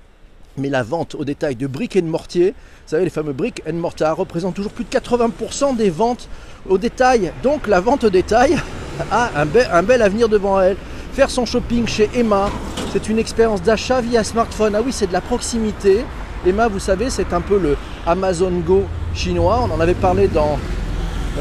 Mais 0.58 0.70
la 0.70 0.84
vente 0.84 1.16
au 1.16 1.24
détail 1.24 1.56
de 1.56 1.66
briques 1.66 1.96
et 1.96 2.02
de 2.02 2.08
mortier, 2.08 2.50
vous 2.50 2.90
savez, 2.90 3.06
les 3.06 3.10
fameux 3.10 3.32
briques 3.32 3.64
and 3.70 3.74
mortar, 3.74 4.18
représentent 4.18 4.56
toujours 4.56 4.74
plus 4.74 4.84
de 4.84 4.90
80% 4.90 5.78
des 5.78 5.90
ventes 5.90 6.28
au 6.68 6.78
détail. 6.78 7.32
Donc 7.42 7.68
la 7.68 7.80
vente 7.80 8.04
au 8.04 8.10
détail 8.10 8.58
a 9.12 9.32
un 9.40 9.84
bel 9.84 10.02
avenir 10.02 10.28
devant 10.28 10.60
elle. 10.60 10.76
Faire 11.14 11.30
son 11.30 11.46
shopping 11.46 11.88
chez 11.88 12.10
Emma, 12.16 12.50
c'est 12.92 13.08
une 13.08 13.20
expérience 13.20 13.62
d'achat 13.62 14.02
via 14.02 14.24
smartphone. 14.24 14.76
Ah 14.76 14.82
oui, 14.86 14.92
c'est 14.92 15.08
de 15.08 15.14
la 15.14 15.22
proximité. 15.22 16.06
Emma, 16.46 16.68
vous 16.68 16.80
savez, 16.80 17.10
c'est 17.10 17.34
un 17.34 17.42
peu 17.42 17.58
le 17.60 17.78
Amazon 18.06 18.52
Go 18.66 18.84
chinois. 19.14 19.68
On 19.70 19.74
en 19.74 19.80
avait 19.80 19.94
parlé 19.94 20.28
dans 20.28 20.58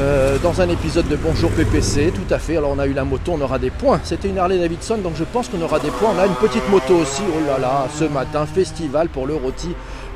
euh, 0.01 0.39
dans 0.39 0.61
un 0.61 0.69
épisode 0.69 1.07
de 1.07 1.15
Bonjour 1.15 1.51
PPC, 1.51 2.11
tout 2.11 2.33
à 2.33 2.39
fait. 2.39 2.57
Alors 2.57 2.71
on 2.71 2.79
a 2.79 2.87
eu 2.87 2.93
la 2.93 3.03
moto, 3.03 3.33
on 3.35 3.41
aura 3.41 3.59
des 3.59 3.69
points. 3.69 3.99
C'était 4.03 4.29
une 4.29 4.39
Harley 4.39 4.57
Davidson, 4.57 4.97
donc 4.97 5.13
je 5.15 5.23
pense 5.23 5.47
qu'on 5.47 5.61
aura 5.61 5.79
des 5.79 5.91
points. 5.91 6.09
On 6.15 6.19
a 6.19 6.25
une 6.25 6.33
petite 6.33 6.67
moto 6.69 6.95
aussi. 6.95 7.21
Oh 7.27 7.47
là 7.47 7.59
là, 7.59 7.87
ce 7.93 8.05
matin, 8.05 8.45
festival 8.47 9.09
pour 9.09 9.27
le 9.27 9.35
rôti. 9.35 9.69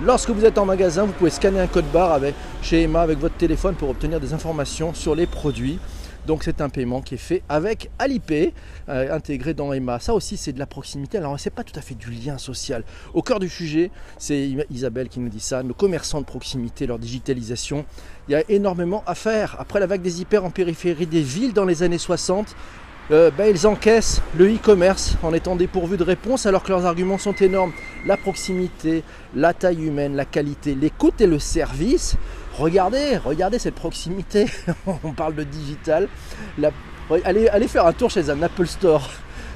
Lorsque 0.04 0.32
vous 0.32 0.44
êtes 0.44 0.58
en 0.58 0.66
magasin, 0.66 1.04
vous 1.04 1.12
pouvez 1.12 1.30
scanner 1.30 1.60
un 1.60 1.68
code 1.68 1.86
barre 1.94 2.14
avec, 2.14 2.34
chez 2.64 2.82
Emma 2.82 3.02
avec 3.02 3.20
votre 3.20 3.36
téléphone 3.36 3.76
pour 3.76 3.90
obtenir 3.90 4.20
des 4.20 4.34
informations 4.34 4.94
sur 4.96 5.14
les 5.14 5.28
produits. 5.28 5.78
Donc 6.28 6.44
c'est 6.44 6.62
un 6.62 6.70
paiement 6.70 7.02
qui 7.02 7.16
est 7.16 7.20
fait 7.20 7.44
avec 7.50 7.90
Alipay, 8.00 8.54
euh, 8.90 9.14
intégré 9.16 9.54
dans 9.54 9.72
Emma. 9.74 10.00
Ça 10.00 10.14
aussi 10.14 10.38
c'est 10.38 10.54
de 10.54 10.60
la 10.60 10.66
proximité. 10.66 11.18
Alors 11.18 11.40
c'est 11.40 11.50
pas 11.50 11.64
tout 11.64 11.78
à 11.78 11.82
fait 11.82 11.96
du 11.96 12.10
lien 12.10 12.38
social. 12.38 12.84
Au 13.14 13.22
cœur 13.22 13.40
du 13.40 13.50
sujet, 13.50 13.92
c'est 14.18 14.52
Isabelle 14.72 15.10
qui 15.10 15.20
nous 15.20 15.30
dit 15.30 15.40
ça, 15.40 15.62
nos 15.64 15.74
commerçants 15.74 16.22
de 16.22 16.26
proximité, 16.26 16.88
leur 16.88 17.00
digitalisation. 17.00 17.86
Il 18.28 18.32
y 18.32 18.36
a 18.36 18.44
énormément 18.50 19.04
à 19.06 19.14
faire. 19.14 19.56
Après 19.60 19.80
la 19.80 19.86
vague 19.86 20.02
des 20.02 20.22
hyper 20.22 20.44
en 20.46 20.50
périphérie 20.50 21.06
des 21.06 21.22
villes 21.22 21.54
dans 21.54 21.66
les 21.66 21.84
années 21.84 22.00
60, 22.00 22.56
euh, 23.12 23.30
ben, 23.30 23.46
ils 23.48 23.68
encaissent 23.68 24.22
le 24.36 24.52
e-commerce 24.52 25.16
en 25.22 25.32
étant 25.32 25.56
dépourvus 25.56 25.98
de 25.98 26.04
réponse 26.04 26.48
alors 26.48 26.64
que 26.64 26.70
leurs 26.70 26.88
arguments 26.88 27.20
sont 27.20 27.34
énormes. 27.34 27.72
La 28.08 28.18
proximité, 28.18 29.04
la 29.36 29.54
taille 29.54 29.86
humaine, 29.86 30.16
la 30.16 30.26
qualité, 30.26 30.74
l'écoute 30.74 31.22
et 31.22 31.28
le 31.28 31.38
service 31.38 32.18
regardez, 32.58 33.18
regardez 33.18 33.60
cette 33.60 33.76
proximité. 33.76 34.46
on 35.04 35.14
parle 35.14 35.36
de 35.36 35.44
digital. 35.44 36.08
allez, 37.24 37.68
faire 37.68 37.86
un 37.86 37.94
tour 37.94 38.10
chez 38.10 38.30
un 38.30 38.42
Apple 38.42 38.68
Store. 38.68 39.10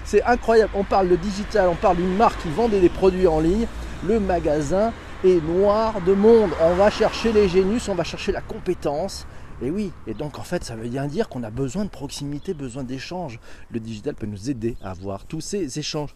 C'est 0.06 0.24
incroyable. 0.24 0.72
On 0.76 0.84
parle 0.84 1.10
de 1.10 1.16
digital, 1.16 1.70
on 1.70 1.76
parle 1.76 1.98
d'une 1.98 2.16
marque 2.16 2.42
qui 2.42 2.50
vendait 2.50 2.80
des 2.80 2.90
produits 2.90 3.28
en 3.28 3.40
ligne. 3.40 3.68
Le 4.08 4.20
magasin 4.20 4.92
est 5.24 5.44
noir 5.44 6.02
de 6.02 6.14
monde. 6.14 6.52
On 6.62 6.76
va 6.76 6.90
chercher 6.90 7.32
les 7.32 7.48
génus, 7.48 7.90
on 7.90 7.96
va 7.96 8.04
chercher 8.04 8.32
la 8.32 8.42
compétence. 8.42 9.28
Et 9.62 9.70
oui, 9.70 9.92
et 10.08 10.14
donc 10.14 10.40
en 10.40 10.44
fait, 10.44 10.64
ça 10.64 10.76
veut 10.76 10.88
bien 10.88 11.06
dire 11.08 11.28
qu'on 11.28 11.44
a 11.44 11.50
besoin 11.50 11.84
de 11.84 11.90
proximité, 11.90 12.54
besoin 12.54 12.84
d'échanges. 12.84 13.40
Le 13.72 13.82
digital 13.82 14.16
peut 14.16 14.26
nous 14.26 14.50
aider 14.50 14.78
à 14.82 14.92
avoir 14.92 15.26
tous 15.26 15.42
ces 15.42 15.80
échanges. 15.80 16.16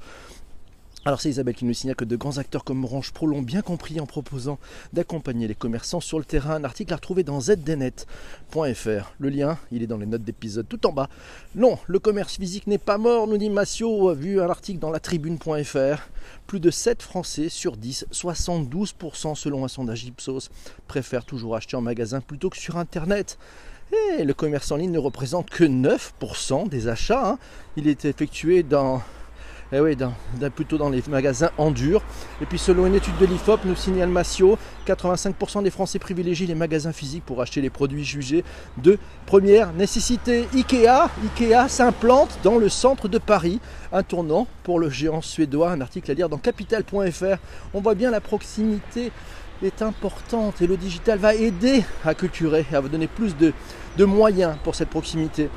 Alors 1.05 1.19
c'est 1.19 1.29
Isabelle 1.29 1.55
qui 1.55 1.65
nous 1.65 1.73
signale 1.73 1.97
que 1.97 2.05
de 2.05 2.15
grands 2.15 2.37
acteurs 2.37 2.63
comme 2.63 2.85
Orange 2.85 3.11
Pro 3.11 3.27
l'ont 3.27 3.41
bien 3.41 3.61
compris 3.61 3.99
en 3.99 4.05
proposant 4.05 4.57
d'accompagner 4.93 5.49
les 5.49 5.55
commerçants 5.55 5.99
sur 5.99 6.17
le 6.17 6.23
terrain. 6.23 6.55
Un 6.55 6.63
article 6.63 6.93
à 6.93 6.95
retrouver 6.95 7.23
dans 7.23 7.41
zdnet.fr. 7.41 9.13
Le 9.19 9.29
lien, 9.29 9.57
il 9.73 9.83
est 9.83 9.87
dans 9.87 9.97
les 9.97 10.05
notes 10.05 10.23
d'épisode 10.23 10.65
tout 10.69 10.87
en 10.87 10.93
bas. 10.93 11.09
Non, 11.55 11.77
le 11.87 11.99
commerce 11.99 12.37
physique 12.37 12.67
n'est 12.67 12.77
pas 12.77 12.97
mort, 12.97 13.27
nous 13.27 13.37
dit 13.37 13.49
Massio, 13.49 14.15
vu 14.15 14.39
un 14.39 14.49
article 14.49 14.79
dans 14.79 14.91
la 14.91 15.01
tribune.fr. 15.01 16.07
Plus 16.47 16.61
de 16.61 16.71
7 16.71 17.01
Français 17.01 17.49
sur 17.49 17.75
10, 17.75 18.05
72% 18.13 19.35
selon 19.35 19.65
un 19.65 19.67
sondage 19.67 20.05
Ipsos, 20.05 20.49
préfèrent 20.87 21.25
toujours 21.25 21.57
acheter 21.57 21.75
en 21.75 21.81
magasin 21.81 22.21
plutôt 22.21 22.49
que 22.49 22.57
sur 22.57 22.77
Internet. 22.77 23.37
Et 24.17 24.23
le 24.23 24.33
commerce 24.33 24.71
en 24.71 24.77
ligne 24.77 24.91
ne 24.91 24.99
représente 24.99 25.49
que 25.49 25.65
9% 25.65 26.69
des 26.69 26.87
achats. 26.87 27.31
Hein. 27.31 27.39
Il 27.75 27.89
est 27.89 28.05
effectué 28.05 28.63
dans 28.63 29.01
eh 29.75 29.79
oui, 29.79 29.97
plutôt 30.55 30.77
dans 30.77 30.89
les 30.89 31.01
magasins 31.09 31.49
en 31.57 31.71
dur. 31.71 32.03
Et 32.41 32.45
puis 32.45 32.59
selon 32.59 32.85
une 32.85 32.93
étude 32.93 33.17
de 33.17 33.25
l'IFOP, 33.25 33.65
nous 33.65 33.75
signale 33.75 34.09
Massio, 34.09 34.57
85% 34.85 35.63
des 35.63 35.71
Français 35.71 35.97
privilégient 35.97 36.45
les 36.45 36.53
magasins 36.53 36.91
physiques 36.91 37.25
pour 37.25 37.41
acheter 37.41 37.59
les 37.59 37.71
produits 37.71 38.03
jugés 38.03 38.43
de 38.77 38.99
première 39.25 39.73
nécessité. 39.73 40.47
Ikea, 40.53 41.09
Ikea 41.23 41.67
s'implante 41.69 42.37
dans 42.43 42.59
le 42.59 42.69
centre 42.69 43.07
de 43.07 43.17
Paris. 43.17 43.59
Un 43.91 44.03
tournant 44.03 44.47
pour 44.63 44.79
le 44.79 44.91
géant 44.91 45.21
suédois, 45.21 45.71
un 45.71 45.81
article 45.81 46.11
à 46.11 46.13
lire 46.13 46.29
dans 46.29 46.37
capital.fr. 46.37 47.37
On 47.73 47.81
voit 47.81 47.95
bien 47.95 48.11
la 48.11 48.21
proximité 48.21 49.11
est 49.63 49.81
importante 49.81 50.61
et 50.61 50.67
le 50.67 50.77
digital 50.77 51.17
va 51.17 51.33
aider 51.33 51.83
à 52.05 52.13
culturer 52.13 52.65
à 52.73 52.79
vous 52.79 52.89
donner 52.89 53.07
plus 53.07 53.35
de 53.37 54.05
moyens 54.05 54.55
pour 54.63 54.75
cette 54.75 54.89
proximité. 54.89 55.49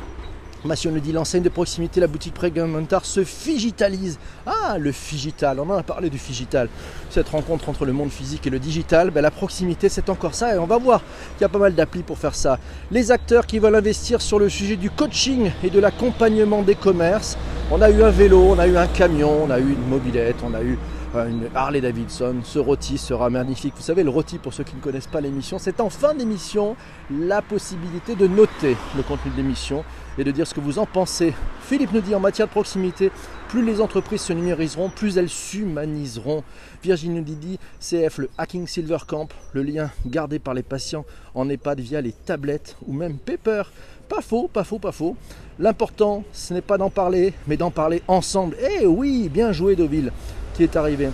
Massio 0.67 0.91
nous 0.91 1.01
dit 1.01 1.13
l'enseigne 1.13 1.43
de 1.43 1.49
proximité, 1.49 2.01
la 2.01 2.07
boutique 2.07 2.35
Prégamentard 2.35 3.05
se 3.05 3.25
figitalise. 3.25 4.19
Ah, 4.47 4.77
le 4.79 4.93
figital, 4.93 5.61
on 5.61 5.71
en 5.71 5.79
a 5.79 5.83
parlé 5.83 6.11
du 6.11 6.19
figital. 6.19 6.69
Cette 7.11 7.29
rencontre 7.29 7.69
entre 7.69 7.85
le 7.85 7.93
monde 7.93 8.11
physique 8.11 8.47
et 8.47 8.51
le 8.51 8.59
digital, 8.59 9.11
ben, 9.11 9.23
la 9.23 9.31
proximité 9.31 9.89
c'est 9.89 10.11
encore 10.11 10.35
ça 10.35 10.55
et 10.55 10.59
on 10.59 10.67
va 10.67 10.79
voir 10.79 11.03
qu'il 11.35 11.43
y 11.43 11.45
a 11.45 11.49
pas 11.49 11.59
mal 11.59 11.75
d'applis 11.75 12.03
pour 12.03 12.19
faire 12.19 12.35
ça. 12.35 12.59
Les 12.91 13.11
acteurs 13.11 13.47
qui 13.47 13.59
veulent 13.59 13.77
investir 13.77 14.21
sur 14.21 14.39
le 14.39 14.49
sujet 14.49 14.77
du 14.77 14.91
coaching 14.91 15.51
et 15.63 15.71
de 15.71 15.81
l'accompagnement 15.81 16.63
des 16.63 16.75
commerces. 16.75 17.39
On 17.71 17.81
a 17.81 17.91
eu 17.91 18.03
un 18.03 18.11
vélo, 18.11 18.51
on 18.51 18.59
a 18.59 18.67
eu 18.67 18.77
un 18.77 18.87
camion, 18.87 19.45
on 19.45 19.51
a 19.51 19.59
eu 19.59 19.73
une 19.73 19.89
mobilette, 19.89 20.37
on 20.45 20.55
a 20.55 20.63
eu 20.63 20.79
une 21.25 21.49
Harley 21.55 21.81
Davidson. 21.81 22.37
Ce 22.45 22.59
rôti 22.59 22.99
sera 22.99 23.31
magnifique. 23.31 23.75
Vous 23.77 23.83
savez, 23.83 24.03
le 24.03 24.11
rôti, 24.11 24.39
pour 24.39 24.53
ceux 24.53 24.65
qui 24.65 24.77
ne 24.77 24.81
connaissent 24.81 25.07
pas 25.07 25.21
l'émission, 25.21 25.59
c'est 25.59 25.81
en 25.81 25.91
fin 25.91 26.15
d'émission 26.15 26.77
la 27.11 27.43
possibilité 27.43 28.15
de 28.15 28.27
noter 28.27 28.77
le 28.97 29.03
contenu 29.03 29.31
de 29.33 29.37
l'émission 29.37 29.85
et 30.19 30.25
de 30.25 30.31
dire 30.31 30.47
ce 30.47 30.55
que 30.55 30.61
vous 30.61 30.79
en 30.79 30.87
pensez. 30.87 31.35
Philippe 31.63 31.93
nous 31.93 32.01
dit 32.01 32.15
en 32.15 32.21
matière 32.21 32.47
de 32.47 32.53
proximité, 32.53 33.11
plus 33.49 33.65
les 33.65 33.81
entreprises 33.81 34.23
se 34.23 34.33
numériseront, 34.33 34.89
plus 34.89 35.19
elles 35.19 35.29
s'humaniseront. 35.29 36.43
Virginie 36.83 37.17
nous 37.21 37.35
dit 37.35 37.59
CF, 37.81 38.19
le 38.19 38.31
Hacking 38.39 38.67
Silver 38.67 38.99
Camp, 39.07 39.29
le 39.53 39.63
lien 39.63 39.91
gardé 40.07 40.39
par 40.39 40.55
les 40.55 40.63
patients 40.63 41.05
en 41.35 41.49
EHPAD 41.49 41.81
via 41.81 42.01
les 42.01 42.13
tablettes 42.13 42.77
ou 42.87 42.93
même 42.93 43.19
Paper. 43.19 43.63
Pas 44.09 44.21
faux, 44.21 44.49
pas 44.49 44.65
faux, 44.65 44.79
pas 44.79 44.93
faux. 44.93 45.17
L'important, 45.59 46.25
ce 46.33 46.55
n'est 46.55 46.61
pas 46.61 46.79
d'en 46.79 46.91
parler, 46.91 47.35
mais 47.47 47.57
d'en 47.57 47.71
parler 47.71 48.03
ensemble. 48.09 48.57
Eh 48.81 48.87
oui, 48.87 49.29
bien 49.29 49.53
joué 49.53 49.75
Deauville 49.75 50.13
qui 50.55 50.63
est 50.63 50.77
arrivé. 50.77 51.09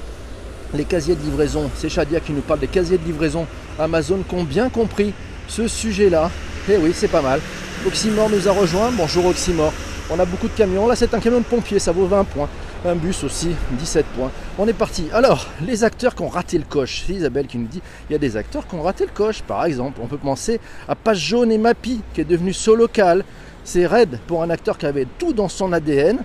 Les 0.75 0.85
casiers 0.85 1.15
de 1.15 1.23
livraison, 1.23 1.71
c'est 1.75 1.89
Shadia 1.89 2.21
qui 2.21 2.33
nous 2.33 2.41
parle 2.41 2.61
des 2.61 2.67
casiers 2.67 2.99
de 2.99 3.05
livraison 3.05 3.47
Amazon 3.79 4.23
qui 4.27 4.35
ont 4.35 4.45
bien 4.45 4.69
compris 4.69 5.13
ce 5.49 5.69
sujet-là. 5.69 6.31
Et 6.69 6.73
eh 6.75 6.77
oui, 6.79 6.93
c'est 6.95 7.09
pas 7.09 7.23
mal. 7.23 7.41
Oxymore 7.85 8.31
nous 8.31 8.47
a 8.47 8.53
rejoint. 8.53 8.93
Bonjour 8.93 9.27
Oxymore. 9.27 9.73
On 10.09 10.19
a 10.21 10.25
beaucoup 10.25 10.47
de 10.47 10.53
camions. 10.53 10.87
Là, 10.87 10.95
c'est 10.95 11.15
un 11.15 11.19
camion 11.19 11.41
de 11.41 11.45
pompier, 11.45 11.81
ça 11.81 11.91
vaut 11.91 12.07
20 12.07 12.23
points. 12.25 12.49
Un 12.85 12.95
bus 12.95 13.25
aussi, 13.25 13.51
17 13.73 14.07
points. 14.07 14.31
On 14.57 14.69
est 14.69 14.73
parti. 14.73 15.09
Alors, 15.13 15.49
les 15.67 15.83
acteurs 15.83 16.15
qui 16.15 16.23
ont 16.23 16.29
raté 16.29 16.59
le 16.59 16.65
coche. 16.65 17.03
C'est 17.05 17.15
Isabelle 17.15 17.49
qui 17.49 17.59
nous 17.59 17.67
dit 17.67 17.83
il 18.09 18.13
y 18.13 18.17
a 18.17 18.19
des 18.19 18.37
acteurs 18.37 18.69
qui 18.69 18.77
ont 18.77 18.83
raté 18.83 19.05
le 19.05 19.11
coche. 19.11 19.43
Par 19.43 19.65
exemple, 19.65 20.01
on 20.01 20.07
peut 20.07 20.17
penser 20.17 20.61
à 20.89 20.95
Page 20.95 21.19
Jaune 21.19 21.51
et 21.51 21.59
Mappy, 21.59 22.03
qui 22.15 22.21
est 22.21 22.25
devenu 22.25 22.55
local. 22.77 23.25
C'est 23.65 23.87
raide 23.87 24.21
pour 24.29 24.45
un 24.45 24.51
acteur 24.51 24.79
qui 24.79 24.87
avait 24.87 25.09
tout 25.19 25.33
dans 25.33 25.49
son 25.49 25.73
ADN 25.73 26.19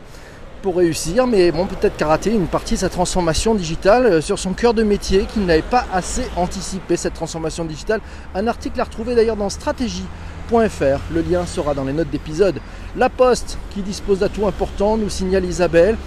pour 0.61 0.77
réussir, 0.77 1.27
mais 1.27 1.51
bon, 1.51 1.65
peut-être 1.65 1.97
qu'a 1.97 2.07
raté 2.07 2.31
une 2.31 2.47
partie 2.47 2.75
de 2.75 2.79
sa 2.79 2.89
transformation 2.89 3.55
digitale 3.55 4.05
euh, 4.05 4.21
sur 4.21 4.39
son 4.39 4.53
cœur 4.53 4.73
de 4.73 4.83
métier, 4.83 5.25
qu'il 5.25 5.45
n'avait 5.45 5.61
pas 5.61 5.85
assez 5.93 6.23
anticipé 6.35 6.97
cette 6.97 7.13
transformation 7.13 7.65
digitale. 7.65 8.01
Un 8.35 8.47
article 8.47 8.79
à 8.81 8.83
retrouver 8.83 9.15
d'ailleurs 9.15 9.35
dans 9.35 9.49
stratégie.fr. 9.49 10.99
Le 11.11 11.21
lien 11.21 11.45
sera 11.45 11.73
dans 11.73 11.83
les 11.83 11.93
notes 11.93 12.09
d'épisode. 12.09 12.59
La 12.95 13.09
Poste, 13.09 13.57
qui 13.73 13.81
dispose 13.81 14.19
d'atouts 14.19 14.47
importants, 14.47 14.97
nous 14.97 15.09
signale 15.09 15.45
Isabelle. 15.45 15.97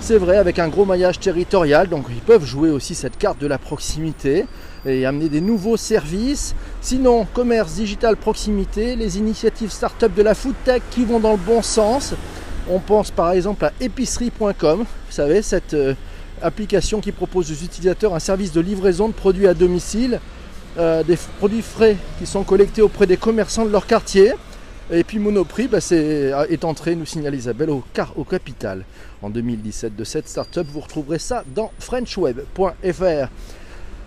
C'est 0.00 0.18
vrai, 0.18 0.36
avec 0.36 0.58
un 0.58 0.68
gros 0.68 0.84
maillage 0.84 1.18
territorial, 1.18 1.88
donc 1.88 2.04
ils 2.10 2.20
peuvent 2.20 2.44
jouer 2.44 2.70
aussi 2.70 2.94
cette 2.94 3.18
carte 3.18 3.40
de 3.40 3.46
la 3.46 3.58
proximité 3.58 4.46
et 4.84 5.04
amener 5.04 5.28
des 5.28 5.40
nouveaux 5.40 5.76
services. 5.76 6.54
Sinon, 6.80 7.26
commerce 7.32 7.74
digital 7.74 8.16
proximité, 8.16 8.94
les 8.94 9.18
initiatives 9.18 9.70
start-up 9.70 10.14
de 10.14 10.22
la 10.22 10.34
food 10.34 10.54
tech 10.64 10.82
qui 10.90 11.04
vont 11.04 11.18
dans 11.18 11.32
le 11.32 11.38
bon 11.38 11.62
sens. 11.62 12.14
On 12.68 12.80
pense 12.80 13.12
par 13.12 13.30
exemple 13.32 13.64
à 13.64 13.72
épicerie.com, 13.80 14.80
vous 14.80 15.12
savez, 15.12 15.40
cette 15.40 15.74
euh, 15.74 15.94
application 16.42 17.00
qui 17.00 17.12
propose 17.12 17.52
aux 17.52 17.64
utilisateurs 17.64 18.12
un 18.12 18.18
service 18.18 18.50
de 18.50 18.60
livraison 18.60 19.06
de 19.06 19.12
produits 19.12 19.46
à 19.46 19.54
domicile, 19.54 20.20
euh, 20.76 21.04
des 21.04 21.16
produits 21.38 21.62
frais 21.62 21.96
qui 22.18 22.26
sont 22.26 22.42
collectés 22.42 22.82
auprès 22.82 23.06
des 23.06 23.16
commerçants 23.16 23.64
de 23.64 23.70
leur 23.70 23.86
quartier. 23.86 24.32
Et 24.90 25.04
puis 25.04 25.20
Monoprix 25.20 25.68
bah, 25.68 25.78
euh, 25.92 26.44
est, 26.48 26.64
entré, 26.64 26.96
nous 26.96 27.06
signale 27.06 27.36
Isabelle, 27.36 27.70
au, 27.70 27.84
car, 27.92 28.12
au 28.16 28.24
capital 28.24 28.84
en 29.22 29.30
2017 29.30 29.94
de 29.94 30.04
cette 30.04 30.28
start-up. 30.28 30.66
Vous 30.72 30.80
retrouverez 30.80 31.20
ça 31.20 31.44
dans 31.54 31.70
frenchweb.fr. 31.78 33.28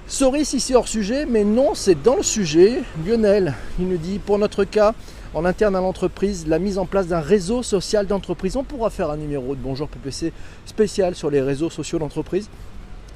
Sorry 0.08 0.44
si 0.44 0.60
c'est 0.60 0.76
hors 0.76 0.88
sujet, 0.88 1.26
mais 1.26 1.46
non, 1.46 1.76
c'est 1.76 2.02
dans 2.02 2.18
le 2.18 2.24
sujet. 2.24 2.82
Lionel, 3.06 3.54
il 3.80 3.88
nous 3.88 3.98
dit 3.98 4.20
pour 4.20 4.38
notre 4.38 4.64
cas, 4.66 4.94
en 5.34 5.46
interne 5.46 5.76
à 5.76 5.82
l'entreprise, 5.82 6.48
la 6.48 6.60
mise 6.60 6.78
en 6.78 6.86
place 6.86 7.08
d'un 7.08 7.20
réseau 7.20 7.62
social 7.62 8.08
d'entreprise. 8.08 8.56
On 8.56 8.64
pourra 8.64 8.90
faire 8.90 9.10
un 9.12 9.18
numéro 9.18 9.56
de 9.56 9.62
Bonjour 9.62 9.88
PPC 9.88 10.34
spécial 10.66 11.16
sur 11.16 11.30
les 11.30 11.42
réseaux 11.42 11.70
sociaux 11.70 12.00
d'entreprise. 12.00 12.50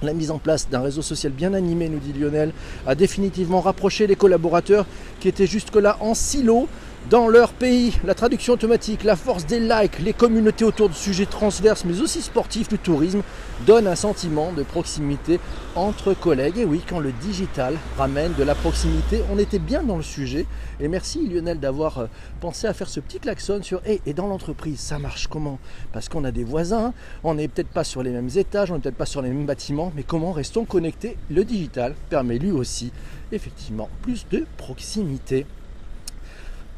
La 0.03 0.13
mise 0.13 0.31
en 0.31 0.37
place 0.37 0.69
d'un 0.69 0.81
réseau 0.81 1.01
social 1.01 1.31
bien 1.31 1.53
animé, 1.53 1.89
nous 1.89 1.99
dit 1.99 2.13
Lionel, 2.13 2.51
a 2.85 2.93
définitivement 2.93 3.61
rapproché 3.61 4.05
les 4.05 4.15
collaborateurs 4.15 4.85
qui 5.19 5.27
étaient 5.27 5.47
jusque-là 5.47 5.97
en 6.01 6.13
silo 6.13 6.67
dans 7.09 7.27
leur 7.27 7.53
pays. 7.53 7.93
La 8.03 8.15
traduction 8.15 8.53
automatique, 8.53 9.03
la 9.03 9.15
force 9.15 9.45
des 9.45 9.59
likes, 9.59 9.99
les 9.99 10.13
communautés 10.13 10.65
autour 10.65 10.89
de 10.89 10.93
sujets 10.93 11.25
transverses, 11.25 11.85
mais 11.85 12.01
aussi 12.01 12.21
sportifs, 12.21 12.71
le 12.71 12.77
tourisme, 12.77 13.21
donnent 13.65 13.87
un 13.87 13.95
sentiment 13.95 14.51
de 14.51 14.63
proximité 14.63 15.39
entre 15.75 16.13
collègues. 16.13 16.57
Et 16.57 16.65
oui, 16.65 16.81
quand 16.87 16.99
le 16.99 17.11
digital 17.11 17.77
ramène 17.97 18.33
de 18.33 18.43
la 18.43 18.55
proximité, 18.55 19.21
on 19.31 19.37
était 19.37 19.59
bien 19.59 19.83
dans 19.83 19.97
le 19.97 20.03
sujet. 20.03 20.45
Et 20.79 20.87
merci 20.87 21.27
Lionel 21.27 21.59
d'avoir 21.59 21.99
euh, 21.99 22.05
pensé 22.41 22.67
à 22.67 22.73
faire 22.73 22.89
ce 22.89 22.99
petit 22.99 23.19
klaxon 23.19 23.61
sur 23.61 23.81
et, 23.85 24.01
et 24.05 24.13
dans 24.13 24.27
l'entreprise, 24.27 24.79
ça 24.79 24.99
marche 24.99 25.27
comment? 25.27 25.59
Parce 25.91 26.09
qu'on 26.09 26.23
a 26.23 26.31
des 26.31 26.43
voisins, 26.43 26.93
on 27.23 27.35
n'est 27.35 27.47
peut-être 27.47 27.69
pas 27.69 27.83
sur 27.83 28.03
les 28.03 28.11
mêmes 28.11 28.29
étages, 28.35 28.71
on 28.71 28.75
n'est 28.75 28.81
peut-être 28.81 28.95
pas 28.95 29.05
sur 29.05 29.21
les 29.21 29.29
mêmes 29.29 29.45
bâtiments, 29.45 29.91
mais 29.95 30.03
comment 30.03 30.31
restons 30.31 30.65
connectés? 30.65 31.17
Le 31.29 31.45
digital 31.45 31.95
permet 32.09 32.37
lui 32.37 32.51
aussi 32.51 32.91
effectivement 33.31 33.89
plus 34.01 34.25
de 34.31 34.45
proximité. 34.57 35.45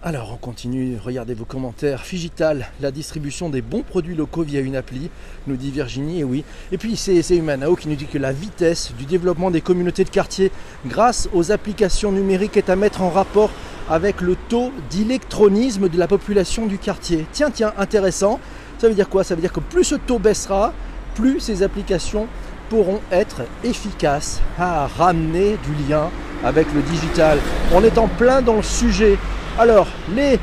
Alors 0.07 0.31
on 0.31 0.37
continue, 0.37 0.99
regardez 1.03 1.33
vos 1.33 1.45
commentaires. 1.45 2.03
Figital, 2.03 2.67
la 2.79 2.91
distribution 2.91 3.49
des 3.49 3.63
bons 3.63 3.81
produits 3.81 4.13
locaux 4.13 4.43
via 4.43 4.61
une 4.61 4.75
appli, 4.75 5.09
nous 5.47 5.55
dit 5.55 5.71
Virginie, 5.71 6.19
et 6.19 6.23
oui. 6.23 6.43
Et 6.71 6.77
puis 6.77 6.95
c'est 6.95 7.35
Humanao 7.35 7.75
qui 7.75 7.89
nous 7.89 7.95
dit 7.95 8.05
que 8.05 8.19
la 8.19 8.31
vitesse 8.31 8.93
du 8.99 9.05
développement 9.05 9.49
des 9.49 9.61
communautés 9.61 10.03
de 10.03 10.11
quartier 10.11 10.51
grâce 10.85 11.27
aux 11.33 11.51
applications 11.51 12.11
numériques 12.11 12.55
est 12.55 12.69
à 12.69 12.75
mettre 12.75 13.01
en 13.01 13.09
rapport 13.09 13.49
avec 13.89 14.21
le 14.21 14.35
taux 14.47 14.71
d'électronisme 14.91 15.89
de 15.89 15.97
la 15.97 16.07
population 16.07 16.67
du 16.67 16.77
quartier. 16.77 17.25
Tiens, 17.31 17.49
tiens, 17.49 17.73
intéressant. 17.75 18.39
Ça 18.77 18.87
veut 18.87 18.93
dire 18.93 19.09
quoi? 19.09 19.23
Ça 19.23 19.33
veut 19.33 19.41
dire 19.41 19.53
que 19.53 19.59
plus 19.59 19.85
ce 19.85 19.95
taux 19.95 20.19
baissera, 20.19 20.71
plus 21.15 21.39
ces 21.39 21.63
applications 21.63 22.27
pourront 22.69 23.01
être 23.11 23.41
efficaces 23.63 24.39
à 24.59 24.85
ramener 24.85 25.57
du 25.65 25.89
lien 25.89 26.11
avec 26.43 26.71
le 26.75 26.83
digital. 26.83 27.39
On 27.73 27.83
est 27.83 27.97
en 27.97 28.07
plein 28.07 28.43
dans 28.43 28.57
le 28.57 28.61
sujet. 28.63 29.17
Alors, 29.57 29.87
les, 30.13 30.37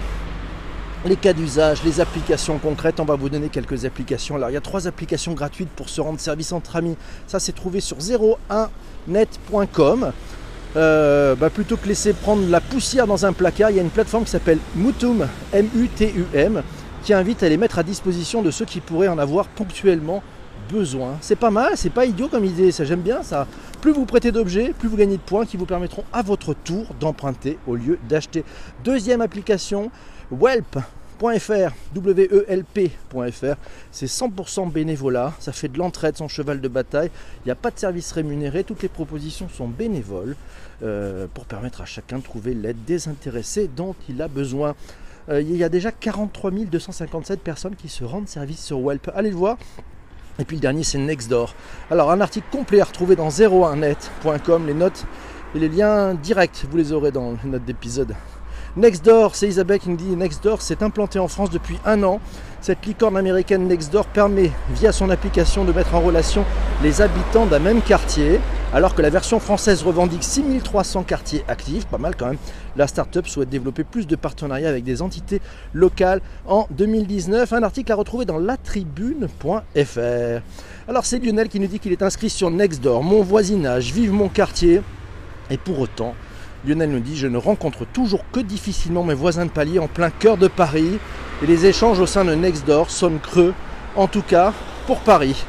cas 1.16 1.34
d'usage, 1.34 1.84
les 1.84 2.00
applications 2.00 2.56
concrètes, 2.56 2.98
on 2.98 3.04
va 3.04 3.14
vous 3.14 3.28
donner 3.28 3.50
quelques 3.50 3.84
applications. 3.84 4.36
Alors, 4.36 4.48
il 4.48 4.54
y 4.54 4.56
a 4.56 4.62
trois 4.62 4.88
applications 4.88 5.34
gratuites 5.34 5.68
pour 5.68 5.90
se 5.90 6.00
rendre 6.00 6.18
service 6.18 6.50
entre 6.50 6.76
amis. 6.76 6.96
Ça, 7.26 7.38
c'est 7.38 7.52
trouvé 7.52 7.80
sur 7.80 7.98
01net.com. 7.98 10.12
Euh, 10.76 11.34
bah, 11.34 11.50
plutôt 11.50 11.76
que 11.76 11.88
laisser 11.88 12.14
prendre 12.14 12.48
la 12.48 12.62
poussière 12.62 13.06
dans 13.06 13.26
un 13.26 13.34
placard, 13.34 13.70
il 13.70 13.76
y 13.76 13.80
a 13.80 13.82
une 13.82 13.90
plateforme 13.90 14.24
qui 14.24 14.30
s'appelle 14.30 14.60
Mutum, 14.76 15.28
M-U-T-U-M, 15.52 16.62
qui 17.04 17.12
invite 17.12 17.42
à 17.42 17.50
les 17.50 17.58
mettre 17.58 17.78
à 17.78 17.82
disposition 17.82 18.40
de 18.40 18.50
ceux 18.50 18.64
qui 18.64 18.80
pourraient 18.80 19.08
en 19.08 19.18
avoir 19.18 19.48
ponctuellement 19.48 20.22
besoin. 20.70 21.16
C'est 21.20 21.36
pas 21.36 21.50
mal, 21.50 21.76
c'est 21.76 21.90
pas 21.90 22.06
idiot 22.06 22.28
comme 22.28 22.44
idée, 22.44 22.72
ça 22.72 22.84
j'aime 22.84 23.00
bien 23.00 23.22
ça. 23.22 23.46
Plus 23.80 23.92
vous 23.92 24.06
prêtez 24.06 24.32
d'objets, 24.32 24.72
plus 24.78 24.88
vous 24.88 24.96
gagnez 24.96 25.16
de 25.16 25.22
points 25.22 25.46
qui 25.46 25.56
vous 25.56 25.66
permettront 25.66 26.04
à 26.12 26.22
votre 26.22 26.54
tour 26.54 26.86
d'emprunter 27.00 27.58
au 27.66 27.74
lieu 27.74 27.98
d'acheter. 28.08 28.44
Deuxième 28.84 29.20
application, 29.20 29.90
Welp.fr, 30.30 31.74
W-E-L-P.fr, 31.94 33.56
c'est 33.90 34.06
100% 34.06 34.70
bénévolat, 34.70 35.32
ça 35.40 35.52
fait 35.52 35.68
de 35.68 35.78
l'entraide, 35.78 36.16
son 36.16 36.28
cheval 36.28 36.60
de 36.60 36.68
bataille, 36.68 37.10
il 37.44 37.48
n'y 37.48 37.52
a 37.52 37.56
pas 37.56 37.70
de 37.70 37.78
service 37.78 38.12
rémunéré, 38.12 38.64
toutes 38.64 38.82
les 38.82 38.88
propositions 38.88 39.48
sont 39.48 39.68
bénévoles 39.68 40.36
euh, 40.82 41.26
pour 41.32 41.44
permettre 41.44 41.80
à 41.80 41.84
chacun 41.84 42.18
de 42.18 42.22
trouver 42.22 42.54
l'aide 42.54 42.84
désintéressée 42.86 43.68
dont 43.68 43.94
il 44.08 44.20
a 44.22 44.28
besoin. 44.28 44.74
Euh, 45.28 45.40
il 45.40 45.56
y 45.56 45.62
a 45.62 45.68
déjà 45.68 45.92
43 45.92 46.50
257 46.50 47.40
personnes 47.40 47.76
qui 47.76 47.88
se 47.88 48.04
rendent 48.04 48.28
service 48.28 48.64
sur 48.64 48.80
Welp. 48.80 49.10
Allez 49.14 49.30
le 49.30 49.36
voir, 49.36 49.56
et 50.38 50.44
puis 50.44 50.56
le 50.56 50.62
dernier, 50.62 50.82
c'est 50.82 50.98
Nextdoor. 50.98 51.54
Alors, 51.90 52.10
un 52.10 52.20
article 52.20 52.46
complet 52.50 52.80
à 52.80 52.84
retrouver 52.84 53.16
dans 53.16 53.28
01net.com. 53.28 54.66
Les 54.66 54.74
notes 54.74 55.04
et 55.54 55.58
les 55.58 55.68
liens 55.68 56.14
directs, 56.14 56.64
vous 56.70 56.76
les 56.76 56.92
aurez 56.92 57.10
dans 57.10 57.34
les 57.44 57.50
notes 57.50 57.64
d'épisode. 57.64 58.14
Nextdoor, 58.74 59.34
c'est 59.34 59.48
Isabelle 59.48 59.78
qui 59.78 59.90
nous 59.90 59.96
dit 59.96 60.16
Nextdoor 60.16 60.62
s'est 60.62 60.82
implanté 60.82 61.18
en 61.18 61.28
France 61.28 61.50
depuis 61.50 61.78
un 61.84 62.02
an. 62.04 62.20
Cette 62.62 62.86
licorne 62.86 63.18
américaine 63.18 63.68
Nextdoor 63.68 64.06
permet, 64.06 64.50
via 64.70 64.92
son 64.92 65.10
application, 65.10 65.64
de 65.64 65.72
mettre 65.72 65.94
en 65.94 66.00
relation 66.00 66.46
les 66.82 67.02
habitants 67.02 67.44
d'un 67.44 67.58
même 67.58 67.82
quartier. 67.82 68.40
Alors 68.74 68.94
que 68.94 69.02
la 69.02 69.10
version 69.10 69.38
française 69.38 69.82
revendique 69.82 70.24
6300 70.24 71.02
quartiers 71.02 71.44
actifs, 71.46 71.84
pas 71.84 71.98
mal 71.98 72.16
quand 72.16 72.28
même, 72.28 72.38
la 72.74 72.86
start-up 72.86 73.26
souhaite 73.26 73.50
développer 73.50 73.84
plus 73.84 74.06
de 74.06 74.16
partenariats 74.16 74.70
avec 74.70 74.82
des 74.82 75.02
entités 75.02 75.42
locales 75.74 76.22
en 76.46 76.66
2019. 76.70 77.52
Un 77.52 77.64
article 77.64 77.92
à 77.92 77.96
retrouver 77.96 78.24
dans 78.24 78.38
latribune.fr. 78.38 80.42
Alors 80.88 81.04
c'est 81.04 81.18
Lionel 81.18 81.50
qui 81.50 81.60
nous 81.60 81.66
dit 81.66 81.80
qu'il 81.80 81.92
est 81.92 82.02
inscrit 82.02 82.30
sur 82.30 82.50
Nextdoor, 82.50 83.02
mon 83.02 83.22
voisinage, 83.22 83.92
vive 83.92 84.10
mon 84.10 84.30
quartier. 84.30 84.80
Et 85.50 85.58
pour 85.58 85.78
autant, 85.78 86.14
Lionel 86.66 86.92
nous 86.92 87.00
dit 87.00 87.14
Je 87.14 87.26
ne 87.26 87.36
rencontre 87.36 87.84
toujours 87.84 88.24
que 88.32 88.40
difficilement 88.40 89.04
mes 89.04 89.12
voisins 89.12 89.44
de 89.44 89.50
palier 89.50 89.80
en 89.80 89.88
plein 89.88 90.08
cœur 90.08 90.38
de 90.38 90.48
Paris. 90.48 90.98
Et 91.42 91.46
les 91.46 91.66
échanges 91.66 92.00
au 92.00 92.06
sein 92.06 92.24
de 92.24 92.34
Nextdoor 92.34 92.90
sonnent 92.90 93.20
creux. 93.20 93.52
En 93.96 94.06
tout 94.06 94.22
cas, 94.22 94.54
pour 94.86 95.00
Paris. 95.00 95.44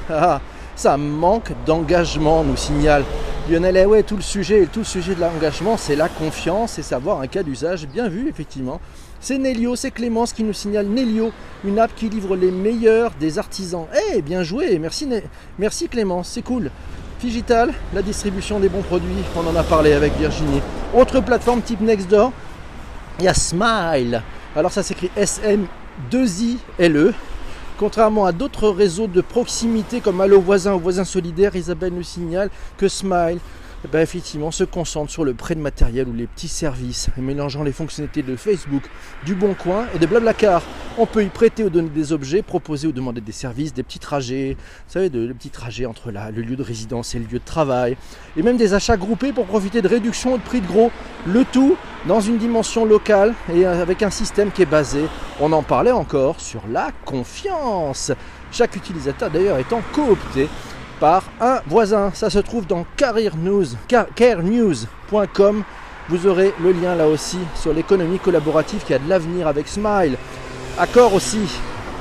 Ça 0.75 0.97
manque 0.97 1.51
d'engagement, 1.65 2.43
nous 2.43 2.57
signale 2.57 3.03
Lionel. 3.49 3.77
Eh 3.77 3.85
ouais, 3.85 4.03
tout 4.03 4.15
le 4.15 4.21
sujet, 4.21 4.67
tout 4.71 4.79
le 4.79 4.85
sujet 4.85 5.13
de 5.15 5.21
l'engagement, 5.21 5.77
c'est 5.77 5.95
la 5.95 6.09
confiance 6.09 6.79
et 6.79 6.83
savoir 6.83 7.21
un 7.21 7.27
cas 7.27 7.43
d'usage 7.43 7.87
bien 7.87 8.09
vu, 8.09 8.27
effectivement. 8.27 8.81
C'est 9.19 9.37
Nelio, 9.37 9.75
c'est 9.75 9.91
Clémence 9.91 10.33
qui 10.33 10.43
nous 10.43 10.53
signale 10.53 10.87
Nelio, 10.87 11.31
une 11.63 11.79
app 11.79 11.95
qui 11.95 12.09
livre 12.09 12.35
les 12.35 12.51
meilleurs 12.51 13.11
des 13.19 13.39
artisans. 13.39 13.85
Eh, 14.11 14.21
bien 14.21 14.43
joué, 14.43 14.79
merci, 14.79 15.07
merci 15.59 15.87
Clémence, 15.87 16.27
c'est 16.29 16.41
cool. 16.41 16.71
Digital, 17.21 17.71
la 17.93 18.01
distribution 18.01 18.59
des 18.59 18.67
bons 18.67 18.81
produits, 18.81 19.23
on 19.37 19.47
en 19.47 19.55
a 19.55 19.63
parlé 19.63 19.93
avec 19.93 20.17
Virginie. 20.17 20.61
Autre 20.93 21.21
plateforme 21.21 21.61
type 21.61 21.79
Nextdoor, 21.79 22.33
il 23.19 23.25
y 23.25 23.27
a 23.29 23.33
Smile. 23.33 24.21
Alors 24.55 24.71
ça 24.73 24.83
s'écrit 24.83 25.09
S-M-2-I-L-E. 25.15 27.13
Contrairement 27.77 28.25
à 28.25 28.31
d'autres 28.31 28.69
réseaux 28.69 29.07
de 29.07 29.21
proximité 29.21 29.99
comme 29.99 30.21
Allo 30.21 30.39
Voisin 30.39 30.73
ou 30.75 30.79
Voisin 30.79 31.03
Solidaire, 31.03 31.55
Isabelle 31.55 31.93
nous 31.93 32.03
signale 32.03 32.49
que 32.77 32.87
Smile 32.87 33.39
ben, 33.91 34.01
effectivement 34.01 34.51
se 34.51 34.63
concentre 34.63 35.11
sur 35.11 35.25
le 35.25 35.33
prêt 35.33 35.55
de 35.55 35.59
matériel 35.59 36.07
ou 36.07 36.13
les 36.13 36.27
petits 36.27 36.47
services, 36.47 37.09
mélangeant 37.17 37.63
les 37.63 37.71
fonctionnalités 37.71 38.23
de 38.23 38.35
Facebook, 38.35 38.83
du 39.25 39.35
Bon 39.35 39.53
Coin 39.53 39.85
et 39.93 39.99
de 39.99 40.05
Blablacar. 40.05 40.61
On 40.97 41.05
peut 41.05 41.23
y 41.23 41.27
prêter 41.27 41.63
ou 41.63 41.69
donner 41.69 41.89
des 41.89 42.13
objets, 42.13 42.41
proposer 42.41 42.87
ou 42.87 42.91
demander 42.91 43.19
des 43.19 43.31
services, 43.31 43.73
des 43.73 43.83
petits 43.83 43.99
trajets, 43.99 44.55
vous 44.59 44.93
savez, 44.93 45.09
de, 45.09 45.33
petits 45.33 45.49
trajets 45.49 45.85
entre 45.85 46.11
le 46.11 46.41
lieu 46.41 46.55
de 46.55 46.63
résidence 46.63 47.15
et 47.15 47.19
le 47.19 47.25
lieu 47.25 47.39
de 47.39 47.45
travail, 47.45 47.97
et 48.37 48.41
même 48.41 48.57
des 48.57 48.73
achats 48.73 48.97
groupés 48.97 49.33
pour 49.33 49.45
profiter 49.45 49.81
de 49.81 49.87
réductions 49.87 50.35
ou 50.35 50.37
de 50.37 50.43
prix 50.43 50.61
de 50.61 50.67
gros. 50.67 50.91
Le 51.25 51.43
tout 51.45 51.75
dans 52.07 52.19
une 52.19 52.37
dimension 52.37 52.85
locale 52.85 53.33
et 53.53 53.65
avec 53.65 54.03
un 54.03 54.09
système 54.09 54.51
qui 54.51 54.61
est 54.61 54.67
basé, 54.67 55.05
on 55.39 55.51
en 55.51 55.63
parlait 55.63 55.91
encore, 55.91 56.39
sur 56.39 56.61
la 56.69 56.91
confiance. 57.05 58.11
Chaque 58.51 58.75
utilisateur 58.75 59.31
d'ailleurs 59.31 59.57
étant 59.57 59.81
coopté 59.93 60.47
un 61.41 61.61
voisin. 61.67 62.11
Ça 62.13 62.29
se 62.29 62.39
trouve 62.39 62.65
dans 62.65 62.85
carenews.com. 64.15 65.63
Vous 66.09 66.27
aurez 66.27 66.53
le 66.61 66.71
lien 66.71 66.95
là 66.95 67.07
aussi 67.07 67.39
sur 67.55 67.73
l'économie 67.73 68.19
collaborative 68.19 68.83
qui 68.83 68.93
a 68.93 68.99
de 68.99 69.07
l'avenir 69.09 69.47
avec 69.47 69.67
Smile. 69.67 70.17
Accord 70.77 71.13
aussi. 71.13 71.47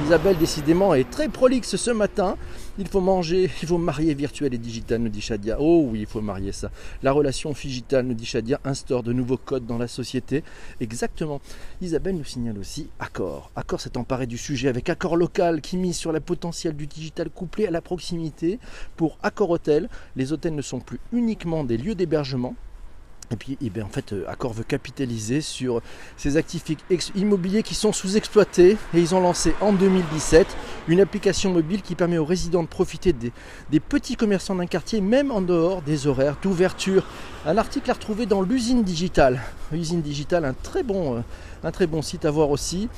Isabelle 0.05 0.37
décidément 0.37 0.95
est 0.95 1.09
très 1.09 1.29
prolixe 1.29 1.77
ce 1.77 1.91
matin. 1.91 2.37
Il 2.77 2.89
faut 2.89 3.01
manger, 3.01 3.49
il 3.63 3.69
faut 3.69 3.79
marier 3.79 4.15
virtuel 4.15 4.53
et 4.53 4.59
digital, 4.59 5.01
nous 5.01 5.09
dit 5.09 5.21
Shadia. 5.21 5.57
Oh 5.61 5.87
oui, 5.91 6.01
il 6.01 6.07
faut 6.07 6.21
marier 6.21 6.51
ça. 6.51 6.71
La 7.03 7.13
relation 7.13 7.53
digitale, 7.53 8.07
nous 8.07 8.15
dit 8.15 8.27
Shadia, 8.27 8.61
instaure 8.65 9.05
de 9.05 9.13
nouveaux 9.13 9.37
codes 9.37 9.65
dans 9.65 9.79
la 9.79 9.87
société. 9.87 10.43
Exactement. 10.81 11.41
Isabelle 11.81 12.17
nous 12.17 12.25
signale 12.25 12.59
aussi 12.59 12.89
Accor. 12.99 13.53
Accor 13.55 13.81
s'est 13.81 13.97
emparé 13.97 14.27
du 14.27 14.39
sujet 14.39 14.69
avec 14.69 14.89
Accor 14.89 15.17
Local 15.17 15.61
qui 15.61 15.77
mise 15.77 15.97
sur 15.97 16.11
la 16.13 16.21
potentiel 16.21 16.75
du 16.75 16.87
digital 16.89 17.31
couplé 17.31 17.67
à 17.67 17.71
la 17.71 17.81
proximité. 17.81 18.59
Pour 18.97 19.19
Accor 19.23 19.51
Hôtel, 19.51 19.89
les 20.17 20.33
hôtels 20.33 20.55
ne 20.55 20.63
sont 20.63 20.81
plus 20.81 20.99
uniquement 21.13 21.63
des 21.63 21.77
lieux 21.77 21.95
d'hébergement, 21.95 22.57
et 23.33 23.37
puis, 23.37 23.57
eh 23.63 23.71
bien, 23.71 23.85
en 23.85 23.89
fait, 23.89 24.13
euh, 24.13 24.29
Accor 24.29 24.53
veut 24.53 24.63
capitaliser 24.63 25.41
sur 25.41 25.81
ces 26.17 26.37
actifs 26.37 26.65
immobiliers 27.15 27.63
qui 27.63 27.75
sont 27.75 27.93
sous-exploités. 27.93 28.77
Et 28.95 29.01
ils 29.01 29.15
ont 29.15 29.21
lancé 29.21 29.55
en 29.61 29.73
2017 29.73 30.47
une 30.89 31.01
application 31.01 31.51
mobile 31.51 31.81
qui 31.81 31.95
permet 31.95 32.19
aux 32.19 32.25
résidents 32.25 32.63
de 32.63 32.69
profiter 32.69 33.13
des, 33.13 33.81
petits 33.81 34.17
commerçants 34.17 34.55
d'un 34.55 34.67
quartier, 34.67 35.01
même 35.01 35.31
en 35.31 35.41
dehors 35.41 35.81
des 35.83 36.07
horaires 36.07 36.37
d'ouverture. 36.43 37.05
Un 37.47 37.57
article 37.57 37.91
à 37.91 37.95
retrouver 37.95 38.27
dans 38.27 38.43
l'usine 38.43 38.85
digitale. 38.85 39.41
Usine 39.73 40.03
digitale, 40.03 40.45
un 40.45 40.55
très 40.55 40.83
bon, 40.83 41.17
euh, 41.17 41.21
un 41.65 41.71
très 41.71 41.87
bon 41.87 42.03
site 42.03 42.27
à 42.27 42.31
voir 42.31 42.51
aussi. 42.51 42.89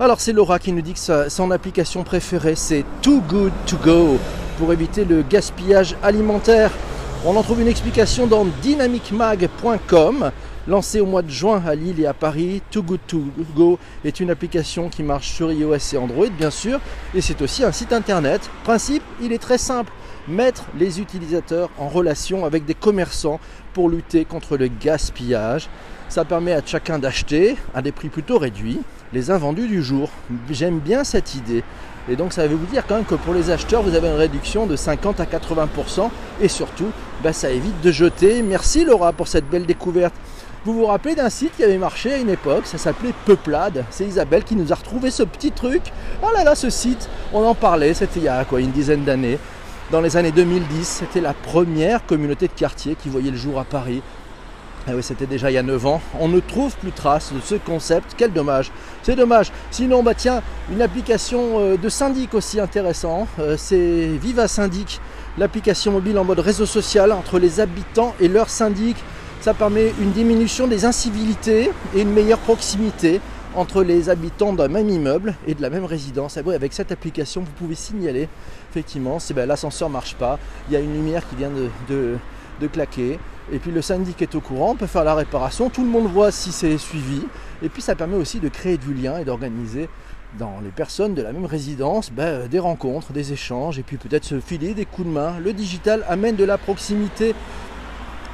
Alors 0.00 0.20
c'est 0.20 0.32
Laura 0.32 0.58
qui 0.58 0.72
nous 0.72 0.82
dit 0.82 0.94
que 0.94 1.28
son 1.28 1.50
application 1.50 2.04
préférée 2.04 2.54
c'est 2.54 2.84
Too 3.02 3.20
Good 3.22 3.52
To 3.66 3.76
Go 3.78 4.18
pour 4.56 4.72
éviter 4.72 5.04
le 5.04 5.22
gaspillage 5.22 5.96
alimentaire. 6.04 6.70
On 7.26 7.34
en 7.34 7.42
trouve 7.42 7.60
une 7.60 7.68
explication 7.68 8.28
dans 8.28 8.44
dynamicmag.com. 8.62 10.30
Lancée 10.68 11.00
au 11.00 11.06
mois 11.06 11.22
de 11.22 11.30
juin 11.30 11.60
à 11.66 11.74
Lille 11.74 11.98
et 12.00 12.06
à 12.06 12.14
Paris, 12.14 12.62
Too 12.70 12.82
Good 12.82 13.00
To 13.08 13.24
Go 13.56 13.78
est 14.04 14.20
une 14.20 14.30
application 14.30 14.88
qui 14.88 15.02
marche 15.02 15.32
sur 15.32 15.50
iOS 15.50 15.94
et 15.94 15.96
Android 15.96 16.28
bien 16.28 16.50
sûr, 16.50 16.78
et 17.14 17.20
c'est 17.20 17.42
aussi 17.42 17.64
un 17.64 17.72
site 17.72 17.92
internet. 17.92 18.48
Principe, 18.62 19.02
il 19.20 19.32
est 19.32 19.42
très 19.42 19.58
simple, 19.58 19.92
mettre 20.28 20.66
les 20.78 21.00
utilisateurs 21.00 21.70
en 21.78 21.88
relation 21.88 22.44
avec 22.44 22.66
des 22.66 22.74
commerçants 22.74 23.40
pour 23.72 23.88
lutter 23.88 24.24
contre 24.24 24.56
le 24.56 24.68
gaspillage. 24.68 25.68
Ça 26.08 26.24
permet 26.24 26.52
à 26.52 26.62
chacun 26.64 27.00
d'acheter 27.00 27.56
à 27.74 27.82
des 27.82 27.92
prix 27.92 28.10
plutôt 28.10 28.38
réduits 28.38 28.80
les 29.12 29.30
invendus 29.30 29.66
du 29.66 29.82
jour. 29.82 30.10
J'aime 30.50 30.78
bien 30.78 31.02
cette 31.02 31.34
idée. 31.34 31.64
Et 32.10 32.16
donc 32.16 32.32
ça 32.32 32.46
veut 32.46 32.56
vous 32.56 32.66
dire 32.66 32.84
quand 32.86 32.96
même 32.96 33.04
que 33.04 33.14
pour 33.14 33.34
les 33.34 33.50
acheteurs, 33.50 33.82
vous 33.82 33.94
avez 33.94 34.08
une 34.08 34.14
réduction 34.14 34.66
de 34.66 34.76
50 34.76 35.20
à 35.20 35.24
80%. 35.24 36.10
Et 36.40 36.48
surtout, 36.48 36.90
bah, 37.22 37.32
ça 37.32 37.50
évite 37.50 37.80
de 37.80 37.92
jeter. 37.92 38.42
Merci 38.42 38.84
Laura 38.84 39.12
pour 39.12 39.28
cette 39.28 39.48
belle 39.48 39.66
découverte. 39.66 40.14
Vous 40.64 40.74
vous 40.74 40.86
rappelez 40.86 41.14
d'un 41.14 41.30
site 41.30 41.56
qui 41.56 41.64
avait 41.64 41.78
marché 41.78 42.12
à 42.12 42.18
une 42.18 42.30
époque, 42.30 42.66
ça 42.66 42.78
s'appelait 42.78 43.14
Peuplade. 43.24 43.84
C'est 43.90 44.04
Isabelle 44.04 44.44
qui 44.44 44.56
nous 44.56 44.72
a 44.72 44.74
retrouvé 44.74 45.10
ce 45.10 45.22
petit 45.22 45.52
truc. 45.52 45.82
Oh 46.22 46.26
là 46.34 46.44
là, 46.44 46.54
ce 46.54 46.68
site, 46.68 47.08
on 47.32 47.44
en 47.44 47.54
parlait, 47.54 47.94
c'était 47.94 48.20
il 48.20 48.24
y 48.24 48.28
a 48.28 48.44
quoi, 48.44 48.60
une 48.60 48.72
dizaine 48.72 49.04
d'années. 49.04 49.38
Dans 49.90 50.00
les 50.02 50.16
années 50.18 50.32
2010, 50.32 50.84
c'était 50.84 51.20
la 51.20 51.32
première 51.32 52.04
communauté 52.04 52.48
de 52.48 52.52
quartier 52.52 52.96
qui 52.96 53.08
voyait 53.08 53.30
le 53.30 53.36
jour 53.36 53.58
à 53.58 53.64
Paris. 53.64 54.02
Ah 54.90 54.92
c'était 55.02 55.26
déjà 55.26 55.50
il 55.50 55.54
y 55.54 55.58
a 55.58 55.62
9 55.62 55.84
ans. 55.84 56.00
On 56.18 56.28
ne 56.28 56.40
trouve 56.40 56.74
plus 56.76 56.92
trace 56.92 57.30
de 57.34 57.40
ce 57.40 57.56
concept. 57.56 58.14
Quel 58.16 58.32
dommage. 58.32 58.72
C'est 59.02 59.16
dommage. 59.16 59.52
Sinon, 59.70 60.02
bah 60.02 60.14
tiens, 60.14 60.40
une 60.72 60.80
application 60.80 61.60
euh, 61.60 61.76
de 61.76 61.88
syndic 61.90 62.32
aussi 62.32 62.58
intéressant. 62.58 63.28
Euh, 63.38 63.56
c'est 63.58 64.06
Viva 64.22 64.48
Syndic, 64.48 64.98
l'application 65.36 65.92
mobile 65.92 66.18
en 66.18 66.24
mode 66.24 66.38
réseau 66.38 66.64
social 66.64 67.12
entre 67.12 67.38
les 67.38 67.60
habitants 67.60 68.14
et 68.18 68.28
leurs 68.28 68.48
syndic. 68.48 68.96
Ça 69.42 69.52
permet 69.52 69.92
une 70.00 70.12
diminution 70.12 70.66
des 70.66 70.86
incivilités 70.86 71.70
et 71.94 72.00
une 72.00 72.12
meilleure 72.12 72.38
proximité 72.38 73.20
entre 73.54 73.82
les 73.82 74.08
habitants 74.08 74.54
d'un 74.54 74.68
même 74.68 74.88
immeuble 74.88 75.34
et 75.46 75.54
de 75.54 75.60
la 75.60 75.68
même 75.68 75.84
résidence. 75.84 76.38
Avec 76.38 76.72
cette 76.72 76.92
application, 76.92 77.42
vous 77.42 77.52
pouvez 77.58 77.74
signaler 77.74 78.26
effectivement 78.70 79.18
si 79.18 79.34
ben, 79.34 79.46
l'ascenseur 79.46 79.90
ne 79.90 79.92
marche 79.92 80.14
pas, 80.14 80.38
il 80.68 80.72
y 80.72 80.76
a 80.76 80.80
une 80.80 80.94
lumière 80.94 81.28
qui 81.28 81.36
vient 81.36 81.50
de, 81.50 82.16
de 82.60 82.66
claquer 82.66 83.18
et 83.52 83.58
puis 83.58 83.70
le 83.70 83.82
syndic 83.82 84.20
est 84.22 84.34
au 84.34 84.40
courant, 84.40 84.72
on 84.72 84.76
peut 84.76 84.86
faire 84.86 85.04
la 85.04 85.14
réparation, 85.14 85.70
tout 85.70 85.82
le 85.82 85.88
monde 85.88 86.06
voit 86.06 86.30
si 86.30 86.52
c'est 86.52 86.76
suivi. 86.78 87.22
Et 87.62 87.68
puis 87.68 87.82
ça 87.82 87.94
permet 87.94 88.16
aussi 88.16 88.40
de 88.40 88.48
créer 88.48 88.76
du 88.76 88.92
lien 88.92 89.18
et 89.18 89.24
d'organiser 89.24 89.88
dans 90.38 90.60
les 90.62 90.70
personnes 90.70 91.14
de 91.14 91.22
la 91.22 91.32
même 91.32 91.46
résidence 91.46 92.10
ben, 92.12 92.46
des 92.48 92.58
rencontres, 92.58 93.12
des 93.12 93.32
échanges, 93.32 93.78
et 93.78 93.82
puis 93.82 93.96
peut-être 93.96 94.24
se 94.24 94.40
filer 94.40 94.74
des 94.74 94.84
coups 94.84 95.08
de 95.08 95.12
main. 95.12 95.38
Le 95.40 95.52
digital 95.52 96.04
amène 96.08 96.36
de 96.36 96.44
la 96.44 96.58
proximité. 96.58 97.34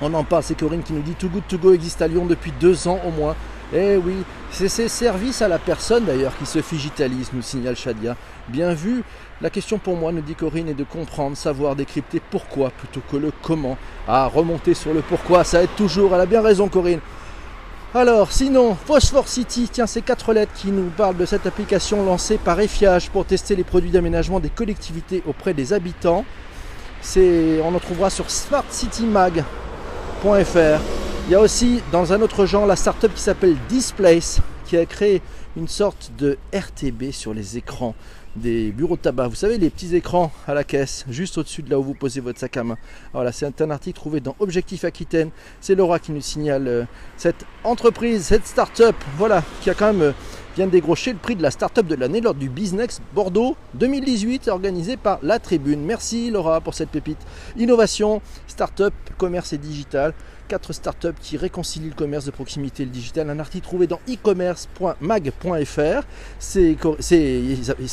On 0.02 0.12
en 0.14 0.24
parle, 0.24 0.42
c'est 0.42 0.58
Corinne 0.58 0.82
qui 0.82 0.92
nous 0.92 1.02
dit 1.02 1.14
Too 1.14 1.28
Good 1.28 1.46
To 1.48 1.58
Go 1.58 1.72
existe 1.72 2.02
à 2.02 2.08
Lyon 2.08 2.26
depuis 2.26 2.52
deux 2.60 2.88
ans 2.88 2.98
au 3.06 3.10
moins. 3.10 3.36
Eh 3.76 3.96
oui, 3.96 4.14
c'est 4.52 4.68
ces 4.68 4.86
services 4.86 5.42
à 5.42 5.48
la 5.48 5.58
personne 5.58 6.04
d'ailleurs 6.04 6.38
qui 6.38 6.46
se 6.46 6.60
digitalisent, 6.60 7.32
nous 7.32 7.42
signale 7.42 7.74
Shadia. 7.74 8.16
Bien 8.48 8.72
vu, 8.72 9.02
la 9.40 9.50
question 9.50 9.78
pour 9.78 9.96
moi, 9.96 10.12
nous 10.12 10.20
dit 10.20 10.36
Corinne, 10.36 10.68
est 10.68 10.74
de 10.74 10.84
comprendre, 10.84 11.36
savoir, 11.36 11.74
décrypter 11.74 12.22
pourquoi 12.30 12.70
plutôt 12.70 13.00
que 13.10 13.16
le 13.16 13.32
comment. 13.42 13.76
Ah, 14.06 14.30
remonter 14.32 14.74
sur 14.74 14.94
le 14.94 15.00
pourquoi, 15.00 15.42
ça 15.42 15.64
aide 15.64 15.74
toujours. 15.76 16.14
Elle 16.14 16.20
a 16.20 16.26
bien 16.26 16.40
raison, 16.40 16.68
Corinne. 16.68 17.00
Alors, 17.96 18.30
sinon, 18.30 18.76
Phosphore 18.76 19.26
City, 19.26 19.68
tiens, 19.72 19.88
ces 19.88 20.02
quatre 20.02 20.32
lettres 20.32 20.52
qui 20.54 20.70
nous 20.70 20.90
parlent 20.90 21.16
de 21.16 21.26
cette 21.26 21.46
application 21.46 22.04
lancée 22.04 22.38
par 22.38 22.60
Effiage 22.60 23.10
pour 23.10 23.24
tester 23.24 23.56
les 23.56 23.64
produits 23.64 23.90
d'aménagement 23.90 24.38
des 24.38 24.50
collectivités 24.50 25.24
auprès 25.26 25.52
des 25.52 25.72
habitants. 25.72 26.24
C'est, 27.00 27.60
on 27.64 27.74
en 27.74 27.80
trouvera 27.80 28.08
sur 28.08 28.30
smartcitymag.fr. 28.30 31.13
Il 31.26 31.30
y 31.30 31.34
a 31.34 31.40
aussi, 31.40 31.80
dans 31.90 32.12
un 32.12 32.20
autre 32.20 32.44
genre, 32.44 32.66
la 32.66 32.76
startup 32.76 33.14
qui 33.14 33.22
s'appelle 33.22 33.56
Displace, 33.70 34.40
qui 34.66 34.76
a 34.76 34.84
créé 34.84 35.22
une 35.56 35.68
sorte 35.68 36.12
de 36.18 36.36
RTB 36.52 37.12
sur 37.12 37.32
les 37.32 37.56
écrans 37.56 37.94
des 38.36 38.72
bureaux 38.72 38.96
de 38.96 39.00
tabac. 39.00 39.28
Vous 39.28 39.34
savez, 39.34 39.56
les 39.56 39.70
petits 39.70 39.96
écrans 39.96 40.30
à 40.46 40.52
la 40.52 40.64
caisse, 40.64 41.06
juste 41.08 41.38
au-dessus 41.38 41.62
de 41.62 41.70
là 41.70 41.78
où 41.78 41.82
vous 41.82 41.94
posez 41.94 42.20
votre 42.20 42.38
sac 42.38 42.58
à 42.58 42.64
main. 42.64 42.76
Voilà, 43.14 43.32
c'est 43.32 43.62
un 43.62 43.70
article 43.70 43.96
trouvé 43.96 44.20
dans 44.20 44.36
Objectif 44.38 44.84
Aquitaine. 44.84 45.30
C'est 45.62 45.74
Laura 45.74 45.98
qui 45.98 46.12
nous 46.12 46.20
signale 46.20 46.68
euh, 46.68 46.84
cette 47.16 47.46
entreprise, 47.62 48.24
cette 48.24 48.46
start-up, 48.46 48.96
voilà, 49.16 49.42
qui 49.62 49.70
a 49.70 49.74
quand 49.74 49.94
même 49.94 50.02
euh, 50.02 50.12
vient 50.56 50.66
de 50.66 50.72
décrocher 50.72 51.12
le 51.12 51.18
prix 51.18 51.34
de 51.34 51.42
la 51.42 51.50
start-up 51.50 51.86
de 51.86 51.94
l'année 51.96 52.20
lors 52.20 52.34
du 52.34 52.48
Business 52.48 53.00
Bordeaux 53.14 53.56
2018 53.74 54.48
organisé 54.48 54.96
par 54.96 55.18
La 55.22 55.38
Tribune. 55.38 55.84
Merci 55.84 56.30
Laura 56.30 56.60
pour 56.60 56.74
cette 56.74 56.90
pépite. 56.90 57.18
Innovation, 57.56 58.22
start-up, 58.46 58.94
commerce 59.18 59.52
et 59.52 59.58
digital. 59.58 60.14
Quatre 60.46 60.74
startups 60.74 61.14
qui 61.22 61.38
réconcilient 61.38 61.88
le 61.88 61.94
commerce 61.94 62.26
de 62.26 62.30
proximité 62.30 62.82
et 62.82 62.86
le 62.86 62.92
digital. 62.92 63.30
Un 63.30 63.38
article 63.38 63.64
trouvé 63.64 63.86
dans 63.86 63.98
e-commerce.mag.fr. 64.08 66.06
C'est, 66.38 66.76
c'est, 67.00 67.42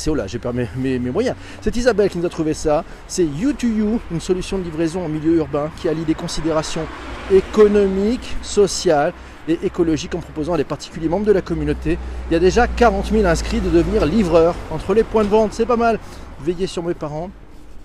oh 0.08 0.16
j'ai 0.26 0.40
mes, 0.52 0.98
mes, 0.98 1.10
moyens. 1.10 1.34
C'est 1.62 1.74
Isabelle 1.76 2.10
qui 2.10 2.18
nous 2.18 2.26
a 2.26 2.28
trouvé 2.28 2.52
ça. 2.52 2.84
C'est 3.08 3.24
You2You, 3.24 4.00
une 4.10 4.20
solution 4.20 4.58
de 4.58 4.64
livraison 4.64 5.02
en 5.02 5.08
milieu 5.08 5.36
urbain 5.36 5.70
qui 5.78 5.88
allie 5.88 6.04
des 6.04 6.14
considérations 6.14 6.86
économiques, 7.30 8.36
sociales 8.42 9.14
et 9.48 9.58
écologiques 9.64 10.14
en 10.14 10.20
proposant 10.20 10.54
à 10.54 10.56
des 10.56 10.64
particuliers 10.64 11.08
membres 11.08 11.26
de 11.26 11.32
la 11.32 11.42
communauté. 11.42 11.98
Il 12.30 12.32
y 12.32 12.36
a 12.36 12.40
déjà 12.40 12.66
40 12.68 13.06
000 13.06 13.26
inscrits 13.26 13.60
de 13.60 13.70
devenir 13.70 14.06
livreurs 14.06 14.54
entre 14.70 14.94
les 14.94 15.04
points 15.04 15.24
de 15.24 15.28
vente. 15.28 15.52
C'est 15.52 15.66
pas 15.66 15.76
mal. 15.76 15.98
Veillez 16.44 16.66
sur 16.66 16.82
mes 16.82 16.94
parents 16.94 17.30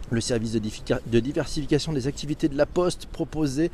le 0.10 0.22
service 0.22 0.54
de 0.54 1.20
diversification 1.20 1.92
des 1.92 2.08
activités 2.08 2.48
de 2.48 2.58
la 2.58 2.66
poste 2.66 3.08
proposé 3.08 3.72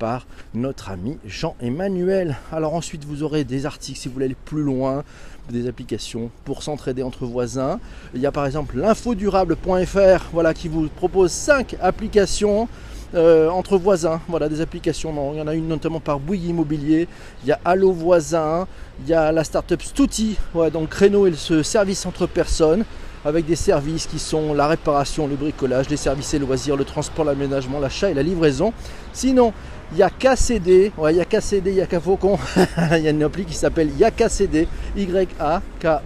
par 0.00 0.26
notre 0.52 0.90
ami 0.90 1.16
Jean-Emmanuel. 1.24 2.36
Alors 2.50 2.74
ensuite 2.74 3.04
vous 3.04 3.22
aurez 3.22 3.44
des 3.44 3.66
articles 3.66 3.98
si 3.98 4.08
vous 4.08 4.14
voulez 4.14 4.26
aller 4.26 4.36
plus 4.44 4.62
loin, 4.62 5.04
des 5.48 5.68
applications 5.68 6.30
pour 6.44 6.64
s'entraider 6.64 7.04
entre 7.04 7.24
voisins. 7.24 7.78
Il 8.14 8.20
y 8.20 8.26
a 8.26 8.32
par 8.32 8.46
exemple 8.46 8.76
l'infodurable.fr 8.76 10.24
voilà, 10.32 10.54
qui 10.54 10.66
vous 10.66 10.88
propose 10.88 11.30
5 11.30 11.76
applications 11.80 12.68
euh, 13.16 13.48
entre 13.48 13.76
voisins. 13.78 14.20
Voilà 14.28 14.48
des 14.48 14.60
applications. 14.60 15.12
il 15.32 15.38
y 15.38 15.42
en 15.42 15.46
a 15.46 15.54
une 15.54 15.68
notamment 15.68 16.00
par 16.00 16.20
Bouygues 16.20 16.44
Immobilier. 16.44 17.08
Il 17.42 17.48
y 17.48 17.52
a 17.52 17.60
Allo 17.64 17.92
Voisin. 17.92 18.66
Il 19.02 19.08
y 19.08 19.14
a 19.14 19.32
la 19.32 19.44
startup 19.44 19.82
Stuti. 19.82 20.36
donc 20.72 20.90
créneau 20.90 21.26
et 21.26 21.32
ce 21.34 21.62
service 21.62 22.06
entre 22.06 22.26
personnes 22.26 22.84
avec 23.24 23.44
des 23.44 23.56
services 23.56 24.06
qui 24.06 24.20
sont 24.20 24.54
la 24.54 24.68
réparation, 24.68 25.26
le 25.26 25.34
bricolage, 25.34 25.88
les 25.90 25.96
services 25.96 26.32
et 26.34 26.38
loisirs, 26.38 26.76
le 26.76 26.84
transport, 26.84 27.24
l'aménagement, 27.24 27.80
l'achat 27.80 28.08
et 28.08 28.14
la 28.14 28.22
livraison. 28.22 28.72
Sinon, 29.12 29.52
Il 29.92 29.98
y 29.98 30.02
a 30.02 30.10
KCD, 30.10 30.90
ouais, 30.98 31.14
il 31.14 31.18
y 31.18 31.20
a 31.20 31.24
KCD, 31.24 31.70
il 31.70 31.76
y 31.76 31.80
a 31.80 31.86
Faucon, 32.00 32.36
il 32.96 33.04
y 33.04 33.06
a 33.06 33.10
une 33.10 33.22
appli 33.22 33.44
qui 33.44 33.54
s'appelle 33.54 33.90
YAKCD, 33.96 34.66
Y-A-K-A-S-A-I-D-E-R. 34.96 35.96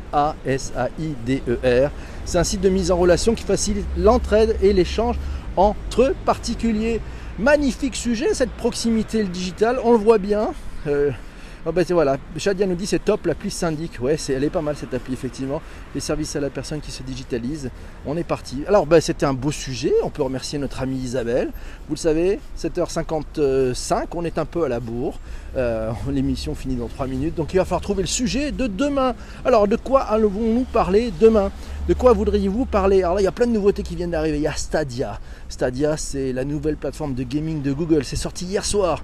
C'est 2.27 2.39
un 2.39 2.45
site 2.45 2.61
de 2.61 2.69
mise 2.69 2.91
en 2.91 2.99
relation 2.99 3.35
qui 3.35 3.43
facilite 3.43 3.87
l'entraide 3.97 4.55
et 4.61 4.75
l'échange 4.75 5.17
entre 5.57 6.15
particuliers. 6.25 7.01
Magnifique 7.39 7.97
sujet, 7.97 8.35
cette 8.35 8.51
proximité, 8.51 9.23
le 9.23 9.29
digital, 9.29 9.79
on 9.83 9.93
le 9.93 9.99
voit 9.99 10.19
bien. 10.19 10.53
Euh, 10.87 11.11
Oh 11.67 11.73
bah 11.73 11.83
voilà, 11.91 12.17
Shadia 12.39 12.65
nous 12.65 12.75
dit 12.75 12.87
c'est 12.87 13.05
top 13.05 13.27
l'appli 13.27 13.51
syndic. 13.51 14.01
Ouais, 14.01 14.17
c'est, 14.17 14.33
elle 14.33 14.45
est 14.45 14.51
pas 14.51 14.63
mal 14.63 14.77
cette 14.77 14.95
appli 14.95 15.13
effectivement. 15.13 15.61
Les 15.95 16.01
services 16.01 16.35
à 16.35 16.41
la 16.41 16.49
personne 16.49 16.81
qui 16.81 16.91
se 16.91 17.03
digitalise. 17.03 17.71
On 18.07 18.17
est 18.17 18.25
parti. 18.25 18.63
Alors 18.67 18.87
bah, 18.87 18.99
c'était 19.03 19.27
un 19.27 19.35
beau 19.35 19.51
sujet. 19.51 19.93
On 20.03 20.09
peut 20.09 20.23
remercier 20.23 20.59
notre 20.59 20.81
amie 20.81 20.97
Isabelle. 20.97 21.51
Vous 21.87 21.97
le 21.97 21.99
savez, 21.99 22.41
7h55, 22.59 24.07
on 24.15 24.25
est 24.25 24.39
un 24.39 24.47
peu 24.47 24.65
à 24.65 24.69
la 24.69 24.81
bourre. 24.81 25.19
Euh, 25.59 25.93
l'émission 26.11 26.55
finit 26.55 26.77
dans 26.77 26.89
3 26.89 27.07
minutes. 27.07 27.35
Donc 27.35 27.53
il 27.53 27.59
va 27.59 27.67
falloir 27.67 27.83
trouver 27.83 28.05
le 28.05 28.09
sujet 28.09 28.53
de 28.53 28.67
demain. 28.67 29.15
Alors 29.45 29.69
de 29.69 29.77
quoi 29.77 30.01
allons-nous 30.01 30.65
parler 30.73 31.13
demain? 31.21 31.53
De 31.89 31.93
quoi 31.93 32.15
voudriez-vous 32.15 32.65
parler? 32.65 33.03
Alors 33.03 33.17
là, 33.17 33.21
il 33.21 33.25
y 33.25 33.29
a 33.29 33.33
plein 33.33 33.47
de 33.47 33.53
nouveautés 33.53 33.83
qui 33.83 33.97
viennent 33.97 34.13
d'arriver. 34.13 34.39
Il 34.39 34.43
y 34.43 34.47
a 34.47 34.55
Stadia. 34.55 35.21
Stadia, 35.51 35.99
c'est 35.99 36.33
la 36.33 36.45
nouvelle 36.45 36.79
plateforme 36.79 37.13
de 37.13 37.23
gaming 37.23 37.61
de 37.61 37.73
Google. 37.73 38.05
C'est 38.05 38.17
sorti 38.17 38.47
hier 38.47 38.65
soir. 38.65 39.03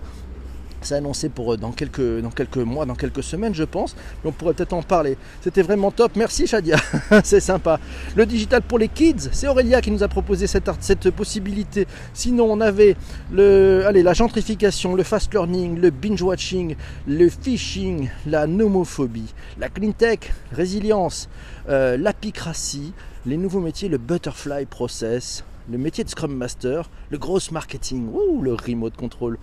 C'est 0.80 0.94
annoncé 0.94 1.28
pour 1.28 1.54
euh, 1.54 1.56
dans 1.56 1.72
quelques, 1.72 2.20
dans 2.20 2.30
quelques 2.30 2.56
mois, 2.58 2.86
dans 2.86 2.94
quelques 2.94 3.22
semaines, 3.22 3.54
je 3.54 3.64
pense. 3.64 3.96
On 4.24 4.32
pourrait 4.32 4.54
peut-être 4.54 4.72
en 4.72 4.82
parler. 4.82 5.16
C'était 5.40 5.62
vraiment 5.62 5.90
top. 5.90 6.12
Merci, 6.16 6.46
Shadia. 6.46 6.76
c'est 7.24 7.40
sympa. 7.40 7.80
Le 8.14 8.26
digital 8.26 8.62
pour 8.62 8.78
les 8.78 8.88
kids, 8.88 9.28
c'est 9.32 9.48
Aurélia 9.48 9.80
qui 9.80 9.90
nous 9.90 10.02
a 10.02 10.08
proposé 10.08 10.46
cette, 10.46 10.70
cette 10.80 11.10
possibilité. 11.10 11.86
Sinon, 12.14 12.46
on 12.50 12.60
avait 12.60 12.96
le, 13.32 13.84
allez, 13.86 14.02
la 14.02 14.12
gentrification, 14.12 14.94
le 14.94 15.02
fast 15.02 15.32
learning, 15.32 15.80
le 15.80 15.90
binge 15.90 16.22
watching, 16.22 16.76
le 17.06 17.28
phishing, 17.28 18.10
la 18.26 18.46
nomophobie, 18.46 19.34
la 19.58 19.68
clean 19.68 19.92
tech, 19.92 20.20
résilience, 20.52 21.28
euh, 21.68 21.96
l'apicratie, 21.96 22.92
les 23.24 23.36
nouveaux 23.36 23.60
métiers, 23.60 23.88
le 23.88 23.98
butterfly 23.98 24.66
process, 24.66 25.44
le 25.70 25.78
métier 25.78 26.04
de 26.04 26.08
Scrum 26.08 26.34
Master, 26.34 26.88
le 27.10 27.18
gros 27.18 27.38
marketing, 27.50 28.08
ouh, 28.12 28.42
le 28.42 28.54
remote 28.54 28.96
control, 28.96 29.38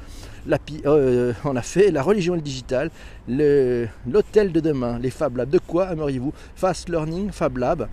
euh, 0.85 1.33
on 1.43 1.55
a 1.55 1.61
fait 1.61 1.91
la 1.91 2.01
religion 2.01 2.33
et 2.33 2.37
le 2.37 2.43
digital, 2.43 2.89
l'hôtel 3.27 4.51
de 4.51 4.59
demain, 4.59 4.99
les 4.99 5.09
Fab 5.09 5.37
Labs. 5.37 5.49
De 5.49 5.59
quoi 5.59 5.91
aimeriez-vous? 5.91 6.33
Fast 6.55 6.89
Learning, 6.89 7.31
Fab 7.31 7.57
Lab. 7.57 7.87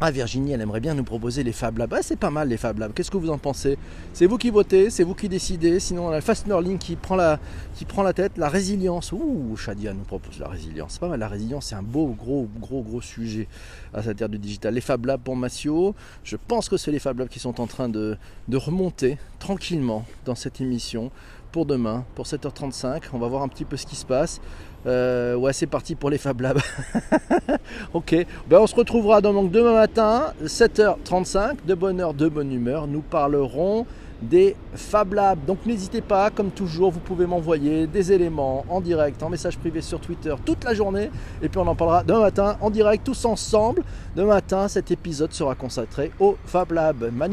Ah, 0.00 0.12
Virginie, 0.12 0.52
elle 0.52 0.60
aimerait 0.60 0.78
bien 0.78 0.94
nous 0.94 1.02
proposer 1.02 1.42
les 1.42 1.50
Fab 1.50 1.76
Labs. 1.76 1.92
Ah, 1.92 2.02
c'est 2.02 2.14
pas 2.14 2.30
mal 2.30 2.48
les 2.48 2.56
Fab 2.56 2.78
Labs. 2.78 2.92
Qu'est-ce 2.94 3.10
que 3.10 3.16
vous 3.16 3.30
en 3.30 3.38
pensez? 3.38 3.76
C'est 4.12 4.26
vous 4.26 4.38
qui 4.38 4.50
votez, 4.50 4.90
c'est 4.90 5.02
vous 5.02 5.16
qui 5.16 5.28
décidez. 5.28 5.80
Sinon, 5.80 6.06
on 6.06 6.10
a 6.10 6.14
le 6.14 6.20
Fast 6.20 6.46
Learning 6.46 6.78
qui 6.78 6.94
prend 6.94 7.16
la, 7.16 7.40
qui 7.74 7.84
prend 7.84 8.04
la 8.04 8.12
tête. 8.12 8.38
La 8.38 8.48
résilience. 8.48 9.10
Ouh, 9.10 9.56
Shadia 9.56 9.92
nous 9.94 10.04
propose 10.04 10.38
la 10.38 10.46
résilience. 10.46 10.92
C'est 10.92 11.00
pas 11.00 11.08
mal. 11.08 11.18
La 11.18 11.26
résilience, 11.26 11.66
c'est 11.66 11.74
un 11.74 11.82
beau, 11.82 12.14
gros, 12.16 12.48
gros, 12.60 12.82
gros 12.82 13.00
sujet 13.00 13.48
à 13.92 14.04
cette 14.04 14.20
ère 14.20 14.28
du 14.28 14.38
digital. 14.38 14.72
Les 14.72 14.80
Fab 14.80 15.04
Labs 15.04 15.20
pour 15.20 15.34
Massio. 15.34 15.96
Je 16.22 16.36
pense 16.36 16.68
que 16.68 16.76
c'est 16.76 16.92
les 16.92 17.00
Fab 17.00 17.18
Labs 17.18 17.28
qui 17.28 17.40
sont 17.40 17.60
en 17.60 17.66
train 17.66 17.88
de, 17.88 18.16
de 18.46 18.56
remonter 18.56 19.18
tranquillement 19.40 20.04
dans 20.24 20.36
cette 20.36 20.60
émission 20.60 21.10
pour 21.50 21.66
demain, 21.66 22.04
pour 22.14 22.26
7h35. 22.26 23.02
On 23.12 23.18
va 23.18 23.26
voir 23.26 23.42
un 23.42 23.48
petit 23.48 23.64
peu 23.64 23.76
ce 23.76 23.86
qui 23.86 23.96
se 23.96 24.06
passe. 24.06 24.40
Euh, 24.86 25.34
ouais, 25.34 25.52
c'est 25.52 25.66
parti 25.66 25.94
pour 25.94 26.10
les 26.10 26.18
Fab 26.18 26.40
Labs. 26.40 26.60
ok, 27.92 28.26
ben, 28.48 28.58
on 28.60 28.66
se 28.66 28.74
retrouvera 28.74 29.20
donc 29.20 29.50
demain 29.50 29.74
matin, 29.74 30.32
7h35, 30.44 31.66
de 31.66 31.74
bonne 31.74 32.00
heure, 32.00 32.14
de 32.14 32.28
bonne 32.28 32.52
humeur. 32.52 32.86
Nous 32.86 33.02
parlerons 33.02 33.86
des 34.22 34.56
Fab 34.74 35.14
Labs. 35.14 35.44
Donc 35.46 35.64
n'hésitez 35.66 36.00
pas, 36.00 36.30
comme 36.30 36.50
toujours, 36.50 36.90
vous 36.90 37.00
pouvez 37.00 37.26
m'envoyer 37.26 37.86
des 37.86 38.12
éléments 38.12 38.64
en 38.68 38.80
direct, 38.80 39.22
en 39.22 39.28
message 39.28 39.58
privé 39.58 39.80
sur 39.80 40.00
Twitter 40.00 40.34
toute 40.44 40.64
la 40.64 40.74
journée. 40.74 41.10
Et 41.42 41.48
puis 41.48 41.58
on 41.58 41.66
en 41.66 41.74
parlera 41.74 42.02
demain 42.02 42.20
matin 42.20 42.56
en 42.60 42.70
direct, 42.70 43.04
tous 43.04 43.24
ensemble. 43.24 43.82
Demain 44.16 44.34
matin, 44.34 44.68
cet 44.68 44.90
épisode 44.90 45.32
sera 45.32 45.54
consacré 45.54 46.10
au 46.18 46.36
Fab 46.46 46.72
Lab. 46.72 47.10